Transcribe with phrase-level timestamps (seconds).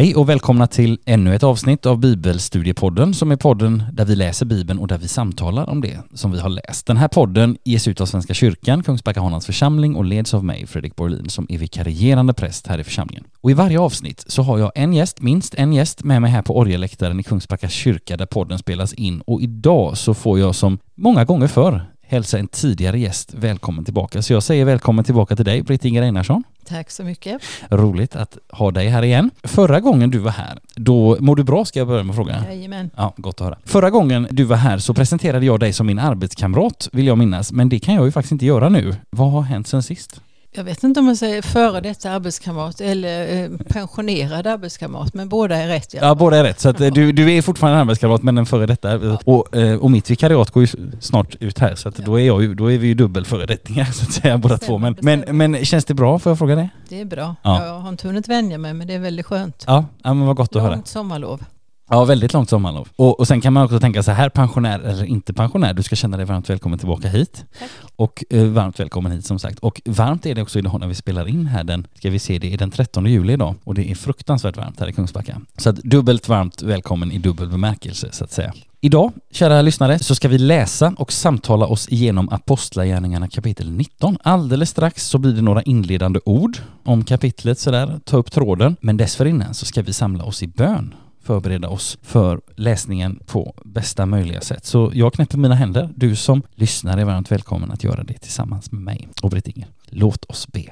[0.00, 4.46] Hej och välkomna till ännu ett avsnitt av Bibelstudiepodden som är podden där vi läser
[4.46, 6.86] Bibeln och där vi samtalar om det som vi har läst.
[6.86, 10.66] Den här podden ges ut av Svenska kyrkan, Kungsbacka Hanans församling och leds av mig,
[10.66, 13.24] Fredrik Borlin, som är vikarierande präst här i församlingen.
[13.40, 16.42] Och i varje avsnitt så har jag en gäst, minst en gäst, med mig här
[16.42, 20.78] på orgelläktaren i Kungsbacka kyrka där podden spelas in och idag så får jag som
[20.94, 24.22] många gånger förr hälsa en tidigare gäst välkommen tillbaka.
[24.22, 26.44] Så jag säger välkommen tillbaka till dig, Britt-Inger Einarsson.
[26.70, 27.42] Tack så mycket.
[27.70, 29.30] Roligt att ha dig här igen.
[29.42, 32.44] Förra gången du var här, då mår du bra ska jag börja med att fråga.
[32.48, 32.90] Jajamän.
[32.96, 33.58] Ja, gott att höra.
[33.64, 37.52] Förra gången du var här så presenterade jag dig som min arbetskamrat, vill jag minnas,
[37.52, 38.96] men det kan jag ju faktiskt inte göra nu.
[39.10, 40.20] Vad har hänt sen sist?
[40.52, 45.56] Jag vet inte om man säger före detta arbetskamrat eller eh, pensionerad arbetskamrat, men båda
[45.56, 45.94] är rätt.
[45.94, 46.60] Ja, båda är rätt.
[46.60, 49.18] Så eh, du, du är fortfarande en arbetskamrat, men en före detta.
[49.24, 52.56] Och, eh, och mitt vikariat går ju snart ut här, så att då, är jag
[52.56, 54.78] då är vi ju dubbel föredettingar så att säga, båda två.
[54.78, 56.68] Men, men, men känns det bra, får jag fråga det?
[56.88, 57.36] Det är bra.
[57.42, 57.66] Ja.
[57.66, 59.64] Jag har inte hunnit vänja mig, men det är väldigt skönt.
[59.66, 60.74] Ja, ja men vad gott att höra.
[60.74, 61.44] Långt sommarlov.
[61.92, 62.88] Ja, väldigt långt sommarlov.
[62.96, 65.96] Och, och sen kan man också tänka så här, pensionär eller inte pensionär, du ska
[65.96, 67.44] känna dig varmt välkommen tillbaka hit.
[67.58, 67.70] Tack.
[67.96, 69.58] Och eh, varmt välkommen hit som sagt.
[69.58, 72.38] Och varmt är det också idag när vi spelar in här den, ska vi se,
[72.38, 75.40] det är den 13 juli idag och det är fruktansvärt varmt här i Kungsbacka.
[75.56, 78.52] Så att dubbelt varmt välkommen i dubbel bemärkelse så att säga.
[78.80, 84.18] Idag, kära lyssnare, så ska vi läsa och samtala oss igenom Apostlagärningarna kapitel 19.
[84.22, 88.76] Alldeles strax så blir det några inledande ord om kapitlet sådär, ta upp tråden.
[88.80, 94.06] Men dessförinnan så ska vi samla oss i bön förbereda oss för läsningen på bästa
[94.06, 94.64] möjliga sätt.
[94.64, 95.90] Så jag knäpper mina händer.
[95.96, 99.68] Du som lyssnar är varmt välkommen att göra det tillsammans med mig och Britt-Inger.
[99.86, 100.64] Låt oss be.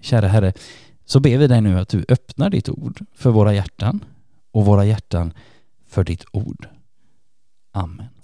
[0.00, 0.52] Kära Herre,
[1.04, 4.04] så ber vi dig nu att du öppnar ditt ord för våra hjärtan
[4.52, 5.32] och våra hjärtan
[5.88, 6.68] för ditt ord.
[7.72, 8.15] Amen.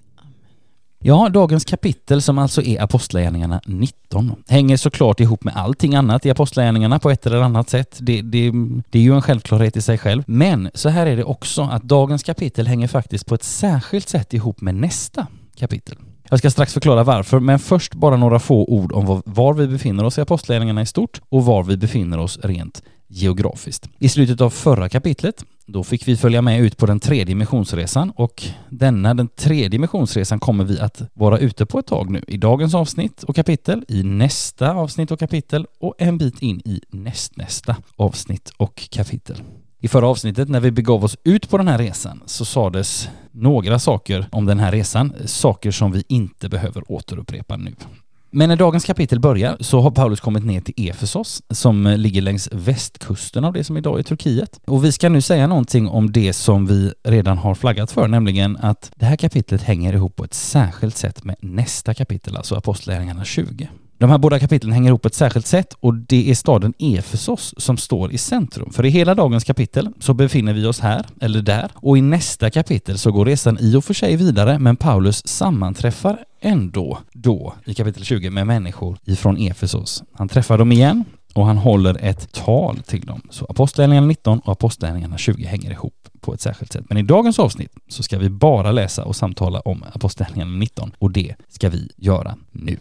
[1.04, 6.30] Ja, dagens kapitel som alltså är Apostlagärningarna 19 hänger såklart ihop med allting annat i
[6.30, 7.98] Apostlagärningarna på ett eller annat sätt.
[8.00, 8.52] Det, det,
[8.90, 10.22] det är ju en självklarhet i sig själv.
[10.26, 14.34] Men så här är det också att dagens kapitel hänger faktiskt på ett särskilt sätt
[14.34, 15.26] ihop med nästa
[15.56, 15.96] kapitel.
[16.30, 20.04] Jag ska strax förklara varför, men först bara några få ord om var vi befinner
[20.04, 23.88] oss i Apostlagärningarna i stort och var vi befinner oss rent geografiskt.
[23.98, 28.12] I slutet av förra kapitlet då fick vi följa med ut på den tredje missionsresan
[28.16, 32.36] och denna, den tredje missionsresan, kommer vi att vara ute på ett tag nu i
[32.36, 37.76] dagens avsnitt och kapitel, i nästa avsnitt och kapitel och en bit in i nästnästa
[37.96, 39.42] avsnitt och kapitel.
[39.80, 43.78] I förra avsnittet när vi begav oss ut på den här resan så sades några
[43.78, 47.74] saker om den här resan, saker som vi inte behöver återupprepa nu.
[48.34, 52.48] Men när dagens kapitel börjar så har Paulus kommit ner till Efesos som ligger längs
[52.52, 54.60] västkusten av det som idag är Turkiet.
[54.66, 58.56] Och vi ska nu säga någonting om det som vi redan har flaggat för, nämligen
[58.56, 63.24] att det här kapitlet hänger ihop på ett särskilt sätt med nästa kapitel, alltså Apostlagärningarna
[63.24, 63.68] 20.
[64.02, 67.54] De här båda kapitlen hänger ihop på ett särskilt sätt och det är staden Efesos
[67.56, 68.72] som står i centrum.
[68.72, 72.50] För i hela dagens kapitel så befinner vi oss här, eller där, och i nästa
[72.50, 77.74] kapitel så går resan i och för sig vidare, men Paulus sammanträffar ändå då i
[77.74, 80.02] kapitel 20 med människor ifrån Efesos.
[80.12, 83.22] Han träffar dem igen och han håller ett tal till dem.
[83.30, 86.84] Så Apostlagärningarna 19 och Apostlagärningarna 20 hänger ihop på ett särskilt sätt.
[86.88, 91.10] Men i dagens avsnitt så ska vi bara läsa och samtala om Apostlagärningarna 19 och
[91.10, 92.78] det ska vi göra nu.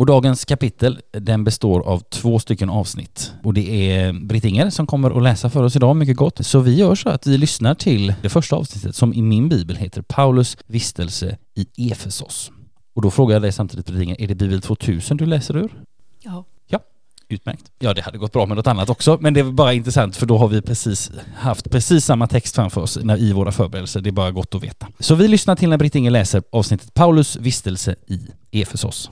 [0.00, 5.16] Och dagens kapitel den består av två stycken avsnitt och det är Britt-Inger som kommer
[5.16, 6.46] att läsa för oss idag mycket gott.
[6.46, 9.76] Så vi gör så att vi lyssnar till det första avsnittet som i min bibel
[9.76, 12.50] heter Paulus vistelse i Efesos.
[12.94, 15.82] Och då frågar jag dig samtidigt Britt-Inger, är det bibel 2000 du läser ur?
[16.22, 16.44] Ja.
[16.66, 16.80] Ja,
[17.28, 17.70] utmärkt.
[17.78, 20.26] Ja, det hade gått bra med något annat också, men det är bara intressant för
[20.26, 24.00] då har vi precis haft precis samma text framför oss i våra förberedelser.
[24.00, 24.88] Det är bara gott att veta.
[24.98, 28.20] Så vi lyssnar till när Britt-Inger läser avsnittet Paulus vistelse i
[28.60, 29.10] Efesos.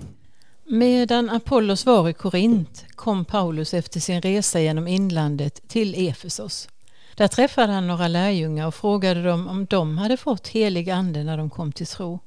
[0.71, 6.69] Medan Apollos var i Korint kom Paulus efter sin resa genom inlandet till Efesos.
[7.15, 11.37] Där träffade han några lärjungar och frågade dem om de hade fått helig ande när
[11.37, 12.19] de kom till tro.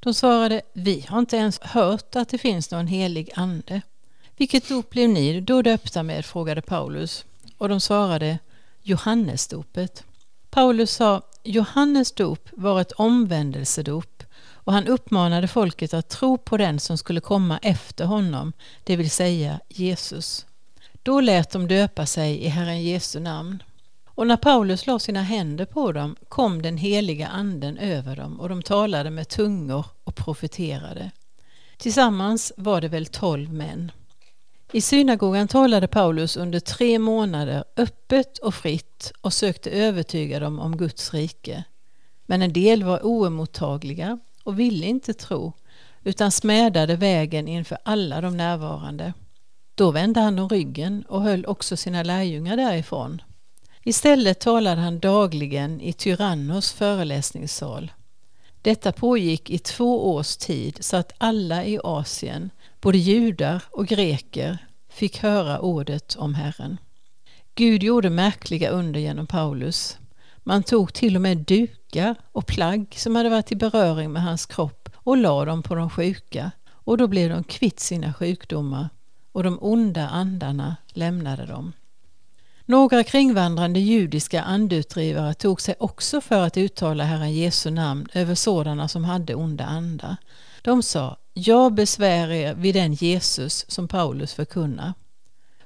[0.00, 3.82] De svarade, vi har inte ens hört att det finns någon helig ande.
[4.36, 6.24] Vilket dop blev ni då döpta med?
[6.26, 7.24] frågade Paulus.
[7.58, 8.38] Och de svarade,
[8.82, 10.04] Johannesdopet.
[10.50, 14.19] Paulus sa, Johannes dop var ett omvändelsedop
[14.64, 18.52] och han uppmanade folket att tro på den som skulle komma efter honom,
[18.84, 20.46] det vill säga Jesus.
[21.02, 23.62] Då lät de döpa sig i Herren Jesu namn.
[24.06, 28.48] Och när Paulus la sina händer på dem kom den heliga anden över dem och
[28.48, 31.10] de talade med tungor och profeterade.
[31.76, 33.92] Tillsammans var det väl tolv män.
[34.72, 40.76] I synagogan talade Paulus under tre månader öppet och fritt och sökte övertyga dem om
[40.76, 41.64] Guds rike.
[42.26, 45.52] Men en del var oemottagliga och ville inte tro
[46.04, 49.12] utan smädade vägen inför alla de närvarande.
[49.74, 53.22] Då vände han dem ryggen och höll också sina lärjungar därifrån.
[53.82, 57.92] Istället talade han dagligen i Tyrannos föreläsningssal.
[58.62, 62.50] Detta pågick i två års tid så att alla i Asien,
[62.80, 64.58] både judar och greker,
[64.88, 66.78] fick höra ordet om Herren.
[67.54, 69.98] Gud gjorde märkliga under genom Paulus.
[70.50, 74.46] Man tog till och med dukar och plagg som hade varit i beröring med hans
[74.46, 78.88] kropp och la dem på de sjuka och då blev de kvitt sina sjukdomar
[79.32, 81.72] och de onda andarna lämnade dem.
[82.64, 88.88] Några kringvandrande judiska andutdrivare tog sig också för att uttala Herren Jesu namn över sådana
[88.88, 90.16] som hade onda andar.
[90.62, 94.92] De sa, jag besvär er vid den Jesus som Paulus förkunnar.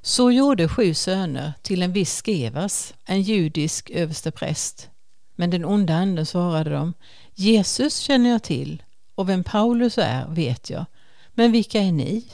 [0.06, 4.88] Så gjorde sju söner till en viss Skevas, en judisk överstepräst.
[5.36, 6.94] Men den onda anden svarade dem,
[7.34, 8.82] Jesus känner jag till
[9.14, 10.84] och vem Paulus är vet jag,
[11.34, 12.26] men vilka är ni?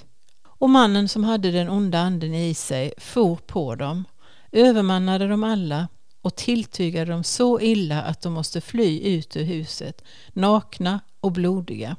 [0.45, 4.05] Och mannen som hade den onda anden i sig for på dem,
[4.53, 5.89] övermannade dem alla
[6.23, 10.03] och tilltygade dem så illa att de måste fly ut ur huset,
[10.33, 11.97] nakna och blodiga.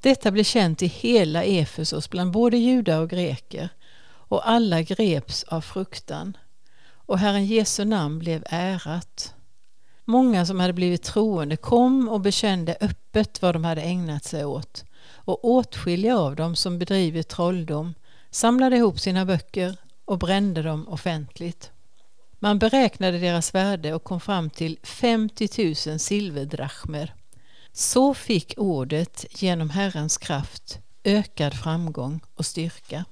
[0.00, 3.68] Detta blev känt i hela Efesos bland både judar och greker
[4.34, 6.36] och alla greps av fruktan
[7.06, 9.34] och Herren Jesu namn blev ärat.
[10.04, 14.84] Många som hade blivit troende kom och bekände öppet vad de hade ägnat sig åt
[15.06, 17.94] och åtskilliga av dem som bedrivit trolldom
[18.30, 21.70] samlade ihop sina böcker och brände dem offentligt.
[22.38, 27.14] Man beräknade deras värde och kom fram till 50 000 silverdrachmer.
[27.72, 33.04] Så fick ordet genom Herrens kraft ökad framgång och styrka.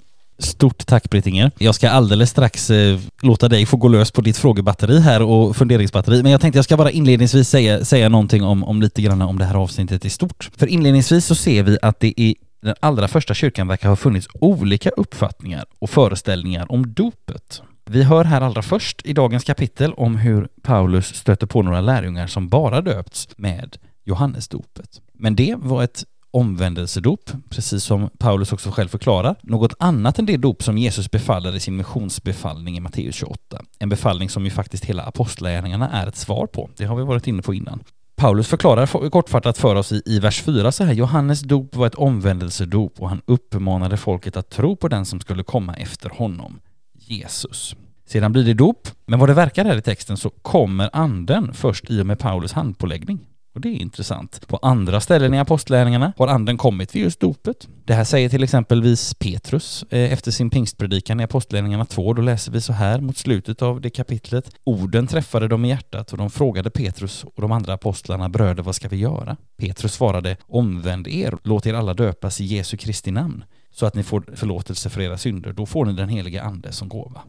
[0.45, 1.51] Stort tack Brittinger.
[1.59, 5.57] Jag ska alldeles strax eh, låta dig få gå lös på ditt frågebatteri här och
[5.57, 6.23] funderingsbatteri.
[6.23, 9.39] Men jag tänkte jag ska bara inledningsvis säga, säga någonting om, om lite grann om
[9.39, 10.51] det här avsnittet i stort.
[10.57, 14.29] För inledningsvis så ser vi att det i den allra första kyrkan verkar ha funnits
[14.35, 17.63] olika uppfattningar och föreställningar om dopet.
[17.85, 22.27] Vi hör här allra först i dagens kapitel om hur Paulus stöter på några lärjungar
[22.27, 25.01] som bara döpts med Johannesdopet.
[25.13, 30.37] Men det var ett omvändelsedop, precis som Paulus också själv förklarar, något annat än det
[30.37, 33.39] dop som Jesus befaller i sin missionsbefallning i Matteus 28.
[33.79, 36.71] En befallning som ju faktiskt hela apostlagärningarna är ett svar på.
[36.77, 37.83] Det har vi varit inne på innan.
[38.17, 41.95] Paulus förklarar kortfattat för oss i, i vers 4 så här, Johannes dop var ett
[41.95, 46.61] omvändelsedop och han uppmanade folket att tro på den som skulle komma efter honom,
[46.95, 47.77] Jesus.
[48.07, 51.91] Sedan blir det dop, men vad det verkar här i texten så kommer anden först
[51.91, 53.27] i och med Paulus handpåläggning.
[53.55, 54.49] Och det är intressant.
[54.49, 57.69] På andra ställen i apostlärningarna har anden kommit vid just dopet.
[57.85, 62.13] Det här säger till exempelvis Petrus eh, efter sin pingstpredikan i apostlärningarna 2.
[62.13, 64.51] Då läser vi så här mot slutet av det kapitlet.
[64.65, 68.75] Orden träffade dem i hjärtat och de frågade Petrus och de andra apostlarna bröder vad
[68.75, 69.37] ska vi göra?
[69.59, 74.03] Petrus svarade omvänd er, låt er alla döpas i Jesu Kristi namn så att ni
[74.03, 75.53] får förlåtelse för era synder.
[75.53, 77.21] Då får ni den helige ande som gåva.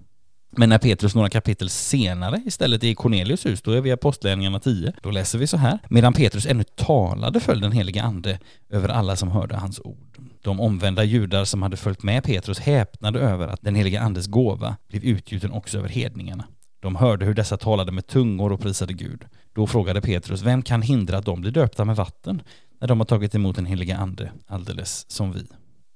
[0.58, 3.92] Men när Petrus några kapitel senare istället är i Cornelius hus, då är vi i
[3.92, 5.80] Apostlagärningarna 10, då läser vi så här.
[5.90, 10.18] Medan Petrus ännu talade föll den helige ande över alla som hörde hans ord.
[10.42, 14.76] De omvända judar som hade följt med Petrus häpnade över att den helige andes gåva
[14.90, 16.46] blev utgjuten också över hedningarna.
[16.80, 19.26] De hörde hur dessa talade med tungor och prisade Gud.
[19.54, 22.42] Då frågade Petrus, vem kan hindra att de blir döpta med vatten
[22.82, 25.48] när de har tagit emot den helige ande alldeles som vi?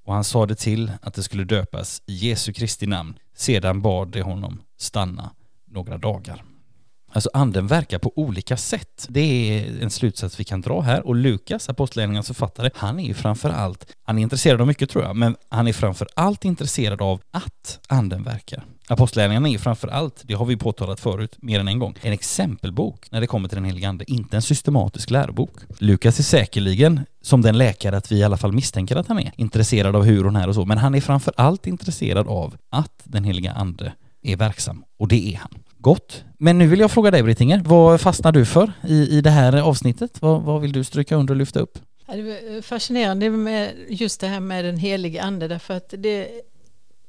[0.08, 3.20] Och han sade till att det skulle döpas i Jesu Kristi namn.
[3.36, 5.32] Sedan bad de honom stanna
[5.66, 6.44] några dagar.
[7.12, 9.06] Alltså anden verkar på olika sätt.
[9.10, 13.14] Det är en slutsats vi kan dra här och Lukas, apostlagärningarnas författare, han är ju
[13.14, 17.02] framför allt, han är intresserad av mycket tror jag, men han är framför allt intresserad
[17.02, 18.66] av att anden verkar.
[18.90, 23.12] Apostlagärningarna är framför allt, det har vi påtalat förut mer än en gång, en exempelbok
[23.12, 25.52] när det kommer till den helige ande, inte en systematisk lärobok.
[25.80, 29.32] Lukas är säkerligen, som den läkare att vi i alla fall misstänker att han är,
[29.38, 33.02] intresserad av hur hon är och så, men han är framför allt intresserad av att
[33.04, 35.52] den heliga ande är verksam, och det är han.
[35.78, 36.24] Gott.
[36.38, 39.62] Men nu vill jag fråga dig Brittinger, vad fastnar du för i, i det här
[39.62, 40.22] avsnittet?
[40.22, 41.80] Vad, vad vill du stryka under och lyfta upp?
[42.08, 46.30] det är fascinerande med just det här med den helige ande därför att det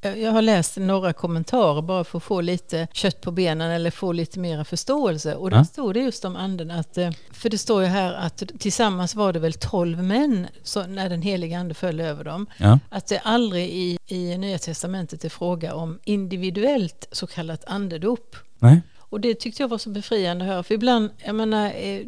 [0.01, 4.13] jag har läst några kommentarer bara för att få lite kött på benen eller få
[4.13, 5.35] lite mera förståelse.
[5.35, 5.65] Och ja.
[5.65, 9.33] stod det just om anden att, eh, för det står ju här att tillsammans var
[9.33, 12.47] det väl tolv män så när den heliga ande föll över dem.
[12.57, 12.79] Ja.
[12.89, 18.37] Att det aldrig i, i Nya Testamentet är fråga om individuellt så kallat andedop.
[18.59, 18.81] Nej.
[18.99, 20.63] Och det tyckte jag var så befriande att höra.
[20.63, 22.01] För ibland, jag menar, eh,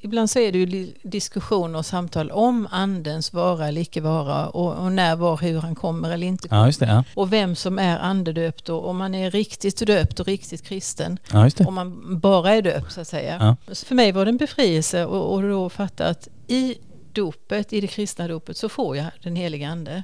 [0.00, 4.84] ibland så är det ju diskussioner och samtal om andens vara eller icke vara och,
[4.84, 6.66] och, när, var, hur han kommer eller inte kommer.
[6.66, 7.04] Ja, det, ja.
[7.14, 11.18] Och vem som är andedöpt och om man är riktigt döpt och riktigt kristen.
[11.32, 13.56] Ja, om man bara är döpt så att säga.
[13.72, 16.78] Så för mig var det en befrielse och, och då fatta att i
[17.14, 20.02] dopet, i det kristna dopet, så får jag den heliga ande.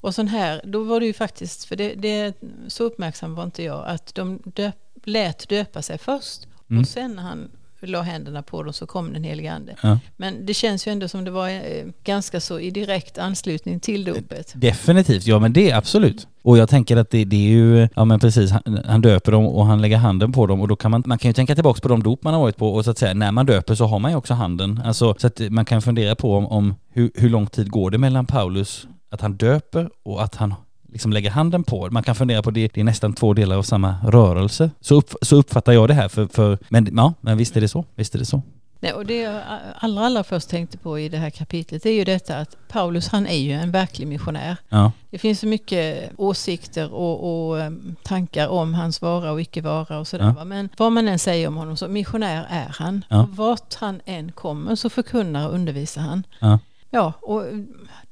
[0.00, 2.34] Och sån här, då var det ju faktiskt, för det, det
[2.68, 6.80] så uppmärksam var inte jag, att de döp, lät döpa sig först Mm.
[6.80, 7.48] och sen när han
[7.80, 9.76] la händerna på dem så kom den helige ande.
[9.82, 9.98] Ja.
[10.16, 14.04] Men det känns ju ändå som det var eh, ganska så i direkt anslutning till
[14.04, 14.52] dopet.
[14.54, 16.26] Definitivt, ja men det absolut.
[16.42, 19.46] Och jag tänker att det, det är ju, ja men precis, han, han döper dem
[19.46, 21.80] och han lägger handen på dem och då kan man, man kan ju tänka tillbaka
[21.80, 23.84] på de dop man har varit på och så att säga när man döper så
[23.86, 24.82] har man ju också handen.
[24.84, 27.98] Alltså så att man kan fundera på om, om hur, hur lång tid går det
[27.98, 30.54] mellan Paulus, att han döper och att han
[30.92, 31.88] liksom lägger handen på.
[31.90, 34.70] Man kan fundera på det, det är nästan två delar av samma rörelse.
[34.80, 37.68] Så, upp, så uppfattar jag det här för, för men ja, men visst är det
[37.68, 38.42] så, visst är det så.
[38.80, 39.40] Nej, och det jag
[39.78, 43.26] allra, allra först tänkte på i det här kapitlet är ju detta att Paulus han
[43.26, 44.56] är ju en verklig missionär.
[44.68, 49.60] Ja, Det finns så mycket åsikter och, och em, tankar om hans vara och icke
[49.60, 50.34] vara och sådär.
[50.38, 50.44] Ja.
[50.44, 53.04] Men vad man än säger om honom så missionär är han.
[53.08, 53.22] Ja.
[53.22, 56.26] Och vart han än kommer så förkunnar och undervisar han.
[56.38, 56.58] ja.
[56.94, 57.44] Ja, och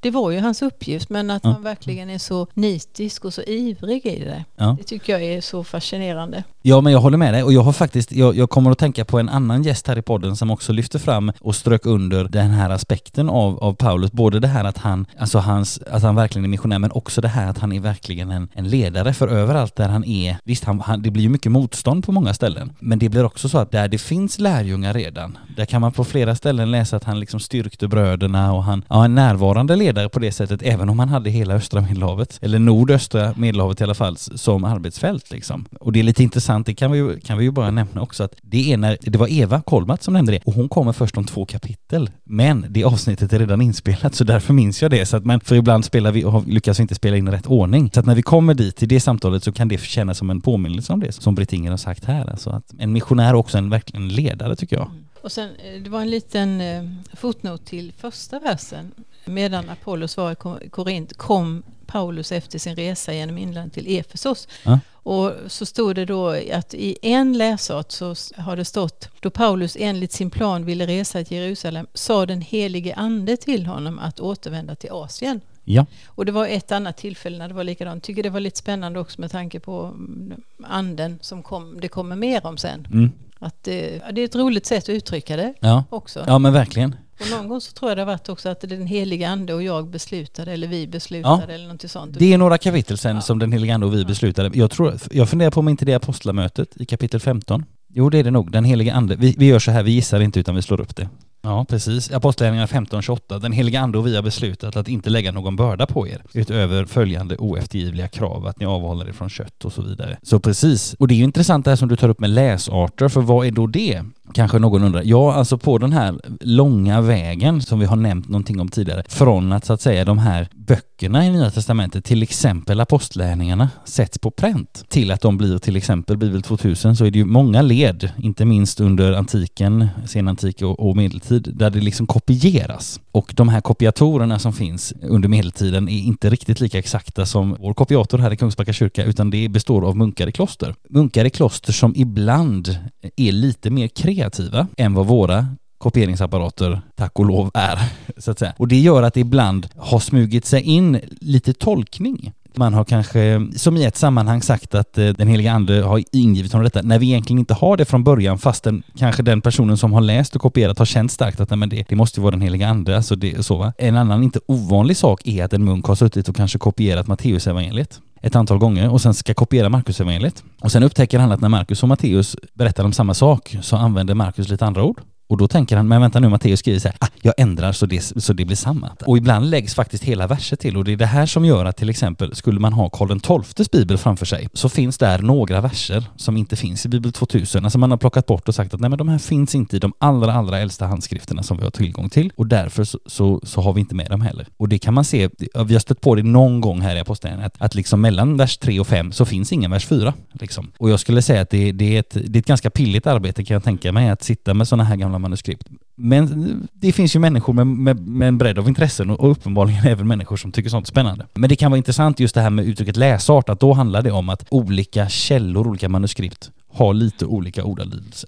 [0.01, 1.51] det var ju hans uppgift men att Ja.
[1.51, 4.45] han verkligen är så nitisk och så ivrig i det.
[4.57, 4.77] Ja.
[4.79, 6.45] Det tycker jag är så fascinerande.
[6.63, 9.05] Ja, men jag håller med dig och jag har faktiskt, jag, jag kommer att tänka
[9.05, 12.51] på en annan gäst här i podden som också lyfter fram och strök under den
[12.51, 14.13] här aspekten av, av Paulus.
[14.13, 17.29] Både det här att han, alltså hans, att han verkligen är missionär men också det
[17.29, 20.81] här att han är verkligen en, en ledare för överallt där han är, visst han,
[20.81, 23.71] han, det blir ju mycket motstånd på många ställen, men det blir också så att
[23.71, 27.41] där det finns lärjungar redan, där kan man på flera ställen läsa att han liksom
[27.41, 31.31] styrkte bröderna och han, ja en närvarande ledare på det sättet, även om han hade
[31.31, 35.67] hela östra medelhavet, eller nordöstra medelhavet i alla fall, som arbetsfält liksom.
[35.81, 38.25] Och det är lite intressant, det kan vi ju, kan vi ju bara nämna också
[38.25, 41.17] att det är när, det var Eva Kolmat som nämnde det, och hon kommer först
[41.17, 42.11] om två kapitel.
[42.25, 45.07] Men det avsnittet är redan inspelat, så därför minns jag det.
[45.07, 47.47] Så att, men för ibland spelar vi och lyckas vi inte spela in i rätt
[47.47, 47.91] ordning.
[47.95, 50.41] Så att när vi kommer dit till det samtalet så kan det kännas som en
[50.41, 52.31] påminnelse om det, som Britt Inger har sagt här.
[52.31, 54.87] Alltså att en missionär är också en verkligen ledare tycker jag.
[54.87, 55.05] Mm.
[55.23, 56.85] Och sen, eh, det var en liten eh,
[57.17, 58.93] fotnot till första versen.
[59.25, 64.49] Medan Apollos var i Ko- Korint kom Paulus efter sin resa genom inlandet till Efesos.
[64.65, 64.79] Ja.
[65.03, 69.77] Och så stod det då att i en läsart så har det stått då Paulus
[69.81, 74.75] enligt sin plan ville resa till Jerusalem sa den helige ande till honom att återvända
[74.75, 75.41] till Asien.
[75.65, 78.03] Ja, Och det var ett annat tillfälle när det var likadant.
[78.05, 82.17] Tycker det var lite spännande också med tanke på mm, anden som kom, det kommer
[82.17, 82.87] mer om sen.
[82.93, 83.11] mm.
[83.43, 85.85] Att det, ja, det är ett roligt sätt att uttrycka det ja.
[85.91, 86.25] också.
[86.27, 86.97] ja men verkligen.
[87.21, 89.63] Och någon gång så tror jag det har varit också att den heliga ande och
[89.63, 92.19] jag beslutade eller vi beslutade eller något sånt.
[92.19, 93.23] Det är några kapitel sen Ja.
[93.23, 94.51] som den helige Ande och vi beslutade.
[94.59, 97.65] Jag, tror, jag funderar på om inte det är apostlamötet i kapitel 15.
[97.89, 98.53] Jo, det är det nog.
[98.53, 99.17] Den helige Ande.
[99.17, 101.09] Vi, vi gör så här, vi gissar inte utan vi slår upp det.
[101.43, 102.11] Ja, precis.
[102.11, 103.39] Apostlagärningarna 15.28.
[103.39, 106.85] Den heliga Ande och vi har beslutat att inte lägga någon börda på er utöver
[106.85, 110.19] följande oeftergivliga krav, att ni avhåller er från kött och så vidare.
[110.23, 110.95] Så precis.
[110.95, 113.47] Och det är ju intressant det här som du tar upp med läsarter, för vad
[113.47, 114.05] är då det?
[114.35, 115.03] Kanske någon undrar.
[115.05, 119.53] Ja, alltså på den här långa vägen som vi har nämnt någonting om tidigare, från
[119.53, 124.31] att så att säga de här böckerna i Nya Testamentet, till exempel apostlärningarna, sätts på
[124.31, 128.11] pränt till att de blir till exempel Bibel 2000 så är det ju många led,
[128.17, 133.01] inte minst under antiken, senantik och, och medeltid, där det liksom kopieras.
[133.13, 137.75] Och de här kopiatorerna som finns under medeltiden är inte riktigt lika exakta som vår
[137.75, 140.75] kopiator här i Kungsbacka kyrka, utan det består av munkar i kloster.
[140.89, 142.79] Munkar i kloster som ibland
[143.17, 145.47] är lite mer kreativa än vad våra
[145.79, 147.79] kopieringsapparater, tack och lov, är.
[148.17, 148.55] Så att säga.
[148.59, 152.33] Och det gör att det ibland har smugit sig in lite tolkning.
[152.55, 156.53] Man har kanske, som i ett sammanhang sagt att eh, den heliga ande har ingivit
[156.53, 159.93] honom detta, när vi egentligen inte har det från början, fastän kanske den personen som
[159.93, 162.31] har läst och kopierat har känt starkt att nej, men det, det måste ju vara
[162.31, 162.97] den heliga ande.
[162.97, 163.73] Alltså det, så, va?
[163.79, 168.01] En annan inte ovanlig sak är att en munk har suttit och kanske kopierat Matteusevangeliet
[168.23, 170.45] ett antal gånger och sen ska kopiera Markusevangeliet.
[170.61, 174.15] Och sen upptäcker han att när Markus och Matteus berättar om samma sak så använder
[174.15, 175.01] Markus lite andra ord.
[175.31, 177.87] Och då tänker han, men vänta nu, Matteus skriver så här, ah, jag ändrar så
[177.87, 178.91] det, så det blir samma.
[179.07, 181.77] Och ibland läggs faktiskt hela verser till och det är det här som gör att
[181.77, 186.05] till exempel, skulle man ha Karl XIIs bibel framför sig, så finns där några verser
[186.17, 187.65] som inte finns i Bibel 2000.
[187.65, 189.79] Alltså man har plockat bort och sagt att nej men de här finns inte i
[189.79, 193.61] de allra, allra äldsta handskrifterna som vi har tillgång till och därför så, så, så
[193.61, 194.47] har vi inte med dem heller.
[194.57, 195.29] Och det kan man se,
[195.67, 198.59] vi har stött på det någon gång här i Apostlagärningarna, att, att liksom mellan vers
[198.59, 200.15] 3 och 5 så finns ingen vers 4.
[200.33, 200.73] Liksom.
[200.79, 203.45] Och jag skulle säga att det, det, är ett, det är ett ganska pilligt arbete
[203.45, 205.69] kan jag tänka mig, att sitta med sådana här gamla manuskript.
[205.95, 210.09] Men det finns ju människor med, med, med en bredd av intressen och uppenbarligen även
[210.09, 211.27] människor som tycker sånt är spännande.
[211.35, 214.11] Men det kan vara intressant just det här med uttrycket läsart, att då handlar det
[214.13, 218.27] om att olika källor, olika manuskript har lite olika ordalydelse.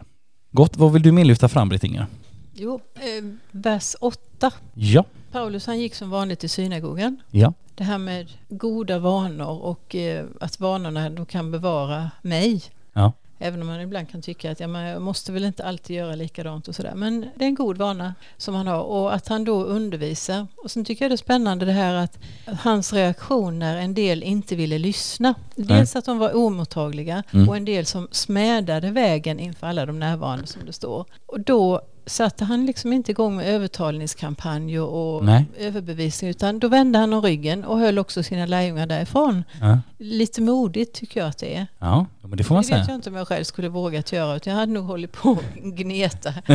[0.50, 2.06] Gott, vad vill du mer lyfta fram Britt-Inger?
[2.54, 4.50] Jo, eh, vers 8.
[4.74, 7.16] Ja, Paulus han gick som vanligt till synagogan.
[7.30, 12.62] ja, Det här med goda vanor och eh, att vanorna de kan bevara mig.
[12.92, 13.12] Ja.
[13.42, 16.68] Även om man ibland kan tycka att ja, man måste väl inte alltid göra likadant
[16.68, 16.94] och sådär.
[16.94, 20.46] Men det är en god vana som han har och att han då undervisar.
[20.56, 22.18] Och sen tycker jag det är spännande det här att
[22.60, 25.34] hans reaktion när en del inte ville lyssna.
[25.56, 27.48] Dels att de var omottagliga Mm.
[27.48, 31.06] och en del som smädade vägen inför alla de närvarande som det står.
[31.26, 35.44] Och då satte han liksom inte igång med övertalningskampanj och Nej.
[35.58, 39.44] överbevisning utan då vände han om ryggen och höll också sina lärjungar därifrån.
[39.60, 41.66] Ja, Lite modigt tycker jag att det är.
[41.78, 42.92] ja men det får man Det vet säga.
[42.92, 45.54] jag inte om jag själv skulle vågat göra utan jag hade nog hållit på att
[45.62, 46.34] gneta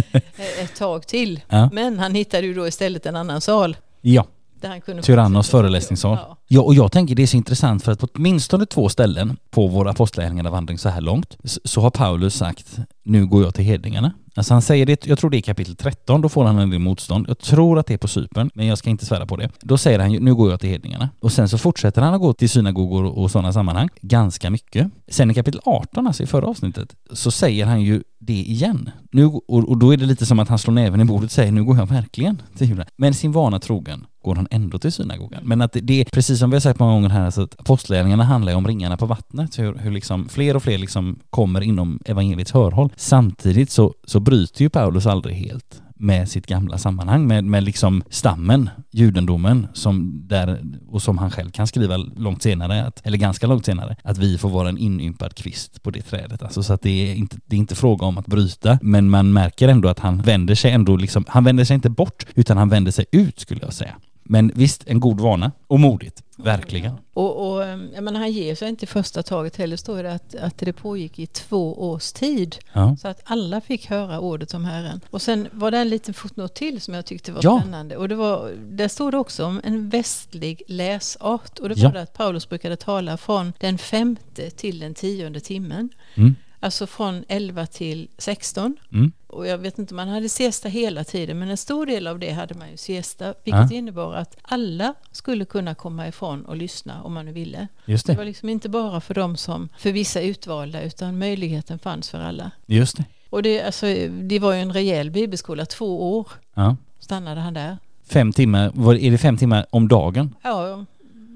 [0.62, 1.40] ett tag till.
[1.50, 1.70] Ja.
[1.74, 3.78] Men han hittade ju då istället en annan sal.
[4.02, 4.26] Ja,
[4.62, 6.18] Där han kunde Tyrannos föreläsningssal.
[6.22, 6.37] Ja.
[6.50, 9.68] Ja, och jag tänker det är så intressant för att på åtminstone två ställen på
[9.68, 14.14] vår apostlagärningarna vandring så här långt så har Paulus sagt nu går jag till hedningarna.
[14.36, 16.80] Alltså han säger det, jag tror det är kapitel 13, då får han en del
[16.80, 17.26] motstånd.
[17.30, 19.50] Jag tror att det är på Cypern, men jag ska inte svära på det.
[19.62, 21.10] Då säger han ju, nu går jag till hedningarna.
[21.20, 24.88] Och sen så fortsätter han att gå till synagogor och sådana sammanhang, ganska mycket.
[25.08, 28.90] Sen i kapitel 18, alltså i förra avsnittet, så säger han ju det igen.
[29.12, 31.32] Nu, och, och då är det lite som att han slår näven i bordet och
[31.32, 32.88] säger nu går jag verkligen till himlen.
[32.96, 35.42] Men sin vana trogen går han ändå till synagogan.
[35.44, 37.60] Men att det, det är precis som vi har sagt många gånger här, alltså att
[37.60, 41.62] apostlagärningarna handlar ju om ringarna på vattnet, hur, hur liksom fler och fler liksom kommer
[41.62, 42.94] inom evangeliets hörhåll.
[42.96, 48.04] Samtidigt så, så bryter ju Paulus aldrig helt med sitt gamla sammanhang, med, med liksom
[48.10, 53.48] stammen, judendomen, som där, och som han själv kan skriva långt senare, att, eller ganska
[53.48, 56.44] långt senare, att vi får vara en inympad kvist på det trädet.
[56.44, 59.34] Alltså så att det är inte, det är inte fråga om att bryta, men man
[59.34, 62.70] märker ändå att han vänder sig ändå liksom, han vänder sig inte bort, utan han
[62.70, 63.96] vänder sig ut skulle jag säga.
[64.30, 66.94] Men visst, en god vana, och modigt, verkligen.
[67.14, 70.14] Och, och ehm, jag menar, han ger sig inte i första taget heller, står det
[70.14, 72.56] att, att det pågick i två års tid.
[72.74, 72.98] Ja.
[73.02, 75.02] Så att alla fick höra ordet om Herren.
[75.10, 77.60] Och sen var det en liten fotnot till som jag tyckte var Ja.
[77.62, 77.98] spännande.
[77.98, 81.60] Och det var, där stod det också om en västlig läsart.
[81.60, 81.90] Och det var Ja.
[81.92, 85.90] det att Paulus brukade tala från den femte till den tionde timmen.
[86.16, 86.36] Mm.
[86.60, 88.78] Alltså från 11 till 16.
[88.94, 89.12] Mm.
[89.28, 92.20] Och jag vet inte om man hade siesta hela tiden, men en stor del av
[92.20, 93.78] det hade man ju siesta, vilket Ja.
[93.78, 97.68] innebar att alla skulle kunna komma ifrån och lyssna om man nu ville.
[97.86, 101.80] Just Det det, var liksom inte bara för dem som, för vissa utvalda, utan möjligheten
[101.80, 102.52] fanns för alla.
[102.66, 103.06] just det.
[103.30, 106.76] Och det, alltså, det var ju en rejäl bibelskola, två år Ja.
[107.00, 107.78] stannade han där.
[108.10, 110.36] Fem timmar, är det fem timmar om dagen?
[110.44, 110.86] Ja,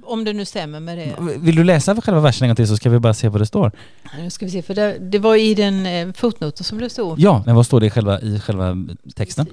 [0.04, 1.16] om det nu stämmer med det.
[1.38, 3.46] Vill du läsa själva versen en gång till så ska vi bara se vad det
[3.46, 3.72] står?
[4.18, 7.20] Nu ska vi se, för det, det var i den eh, fotnoten som det stod.
[7.20, 8.78] Ja, men vad står det i själva, i själva
[9.16, 9.48] texten?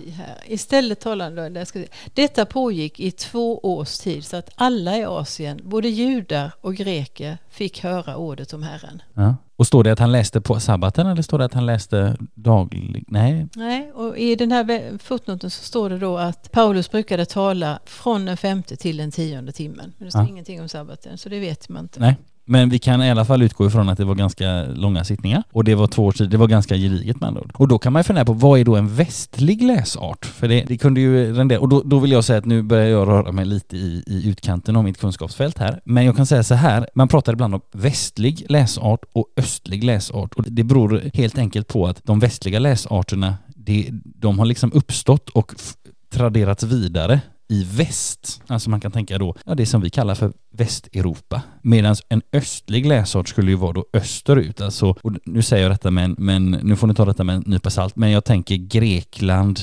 [0.46, 1.88] Istället talar där ska se.
[2.14, 7.38] Detta pågick i två års tid så att alla i Asien, både judar och greker,
[7.50, 9.02] fick höra ordet om Herren.
[9.14, 9.34] Ja.
[9.58, 13.04] Och står det att han läste på sabbaten eller står det att han läste daglig?
[13.08, 13.48] Nej.
[13.54, 18.24] Nej, och i den här fotnoten så står det då att Paulus brukade tala från
[18.24, 19.92] den femte till den tionde timmen.
[19.98, 20.28] Men det står Ja.
[20.28, 22.00] ingenting om sabbaten, så det vet man inte.
[22.00, 22.16] Nej.
[22.48, 25.64] Men vi kan i alla fall utgå ifrån att det var ganska långa sittningar och
[25.64, 27.52] det var två års tid, det var ganska gediget med andra ord.
[27.54, 30.24] Och då kan man ju fundera på vad är då en västlig läsart?
[30.24, 32.86] För det, det kunde ju rendera, och då, då vill jag säga att nu börjar
[32.86, 35.80] jag röra mig lite i, i utkanten av mitt kunskapsfält här.
[35.84, 40.34] Men jag kan säga så här, man pratar ibland om västlig läsart och östlig läsart
[40.34, 45.28] och det beror helt enkelt på att de västliga läsarterna, det, de har liksom uppstått
[45.28, 45.74] och f-
[46.10, 48.42] traderats vidare i väst.
[48.46, 51.42] Alltså man kan tänka då, ja det som vi kallar för Västeuropa.
[51.62, 54.60] Medan en östlig läsart skulle ju vara då österut.
[54.60, 57.44] Alltså, och nu säger jag detta men, men nu får ni ta detta med en
[57.46, 59.60] nypa salt, men jag tänker Grekland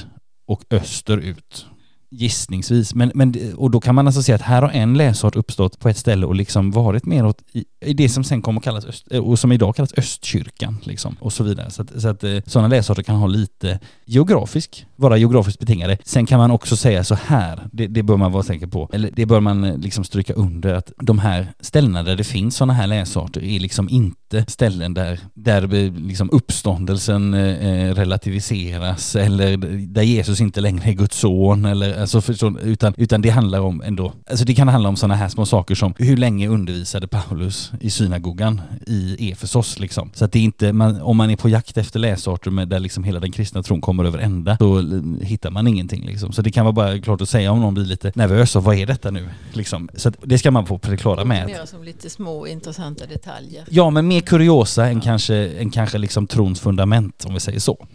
[0.48, 1.66] och österut.
[2.10, 2.96] Gissningsvis.
[2.96, 5.90] Men, men, och då kan man alltså se att här har en läsart uppstått på
[5.90, 8.86] ett ställe och liksom varit mer åt i, i det som sen kommer att kallas
[8.86, 11.72] öst, eh, och som idag kallas östkyrkan liksom och så vidare.
[11.72, 15.98] Så att, så att eh, sådana läsarter kan ha lite geografisk, vara geografiskt betingade.
[16.04, 19.12] Sen kan man också säga så här, det, det bör man vara säker på, eller
[19.16, 22.74] det bör man eh, liksom stryka under att de här ställena där det finns sådana
[22.74, 30.42] här läsarter är liksom inte ställen där, där liksom uppståndelsen eh, relativiseras eller där Jesus
[30.42, 34.46] inte längre är Guds son eller alltså förstå, utan, utan det handlar om ändå, alltså
[34.46, 38.62] det kan handla om sådana här små saker som hur länge undervisade Paulus i synagogan
[38.88, 40.12] i Efesos liksom.
[40.14, 42.80] Så att det är inte, man, om man är på jakt efter läsarter med där
[42.80, 44.82] liksom hela den kristna tron kommer över ända, då
[45.22, 46.32] hittar man ingenting liksom.
[46.32, 48.76] Så det kan vara bara klart att säga om någon blir lite nervös och vad
[48.76, 49.30] är detta nu?
[49.54, 49.90] Liksom.
[49.96, 51.48] Så att det ska man få förklara med.
[51.48, 53.64] Mer som lite små intressanta detaljer.
[53.70, 57.88] Ja, men mer kuriosa än kanske, än kanske liksom trons fundament, om vi säger så.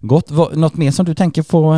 [0.00, 0.30] Gott.
[0.30, 1.74] Vad- Något mer som du tänker på?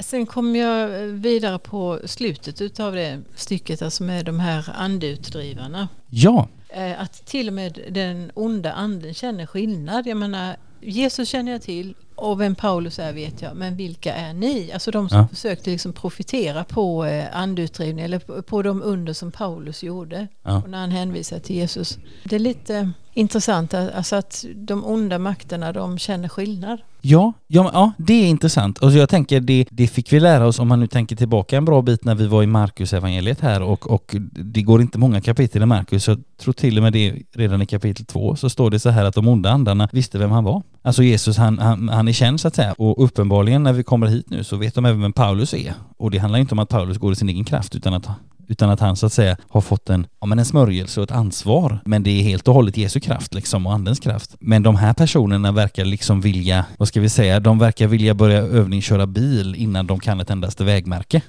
[0.00, 5.88] Sen kom jag vidare på slutet utav det stycket, alltså med de här andeutdrivarna.
[6.10, 10.06] Ja, Eh, Att till och med den onda anden känner skillnad.
[10.06, 14.32] Jag menar, Jesus känner jag till och vem Paulus är vet jag, men vilka är
[14.34, 14.70] ni?
[14.72, 15.28] Alltså de som Ja.
[15.28, 20.28] försökte liksom profitera på eh, andutdrivning eller på, de under som Paulus gjorde.
[20.42, 20.62] Ja.
[20.62, 21.98] Och när han hänvisar till Jesus.
[22.24, 26.78] Det är lite intressant alltså att de onda makterna de känner skillnad.
[27.00, 28.78] Ja, ja, ja, det är intressant.
[28.78, 31.64] Och jag tänker det, det fick vi lära oss om man nu tänker tillbaka en
[31.64, 35.20] bra bit när vi var i Markus evangeliet här och, och det går inte många
[35.20, 36.08] kapitel i Markus.
[36.08, 39.04] Jag tror till och med det redan i kapitel två så står det så här
[39.04, 40.62] att de onda andarna visste vem han var.
[40.84, 44.06] Alltså Jesus han, han, han är känd så att säga och uppenbarligen när vi kommer
[44.06, 45.74] hit nu så vet de även vem Paulus är.
[45.96, 48.08] Och det handlar inte om att Paulus går i sin egen kraft utan att
[48.48, 51.16] utan att han så att säga har fått en, ja, men en smörjelse och ett
[51.16, 51.78] ansvar.
[51.84, 54.36] Men det är helt och hållet Jesu kraft liksom och andens kraft.
[54.40, 58.38] Men de här personerna verkar liksom vilja, vad ska vi säga, de verkar vilja börja
[58.38, 61.20] övningsköra bil innan de kan ett endaste vägmärke.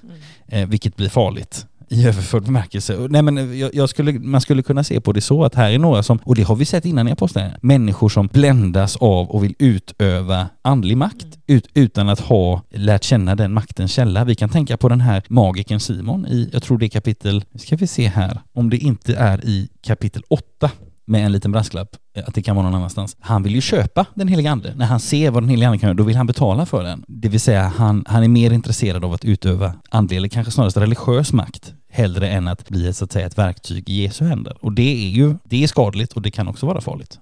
[0.48, 3.08] Eh, vilket blir farligt i överförd bemärkelse.
[3.10, 5.80] Nej men jag, jag skulle, man skulle kunna se på det så att här är
[5.80, 9.44] några som, och det har vi sett innan i Apostlagärningarna, människor som bländas av och
[9.44, 14.24] vill utöva andlig makt ut, utan att ha lärt känna den maktens källa.
[14.24, 17.60] Vi kan tänka på den här magiken Simon i, jag tror det är kapitel, nu
[17.60, 20.72] ska vi se här, om det inte är i kapitel 8
[21.06, 21.90] med en liten brasklapp,
[22.28, 23.18] att det kan vara någon annanstans.
[23.20, 24.74] Han vill ju köpa den heliga ande.
[24.76, 27.04] När han ser vad den heliga ande kan göra, då vill han betala för den.
[27.08, 30.78] Det vill säga, han, han är mer intresserad av att utöva andlig, eller kanske snarast
[30.78, 34.58] religiös makt, hellre än att bli ett, så att säga, ett verktyg i Jesu händer.
[34.62, 37.20] Och det är ju, det är skadligt och det kan också vara farligt.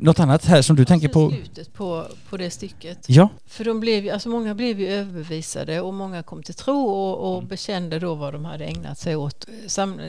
[0.00, 0.06] Mm.
[0.06, 1.30] Något annat här som du tänker Sen på?
[1.30, 3.04] slutet på, på det stycket.
[3.08, 7.36] Ja, För de blev alltså många blev ju överbevisade och många kom till tro och,
[7.36, 9.46] och bekände då vad de hade ägnat sig åt.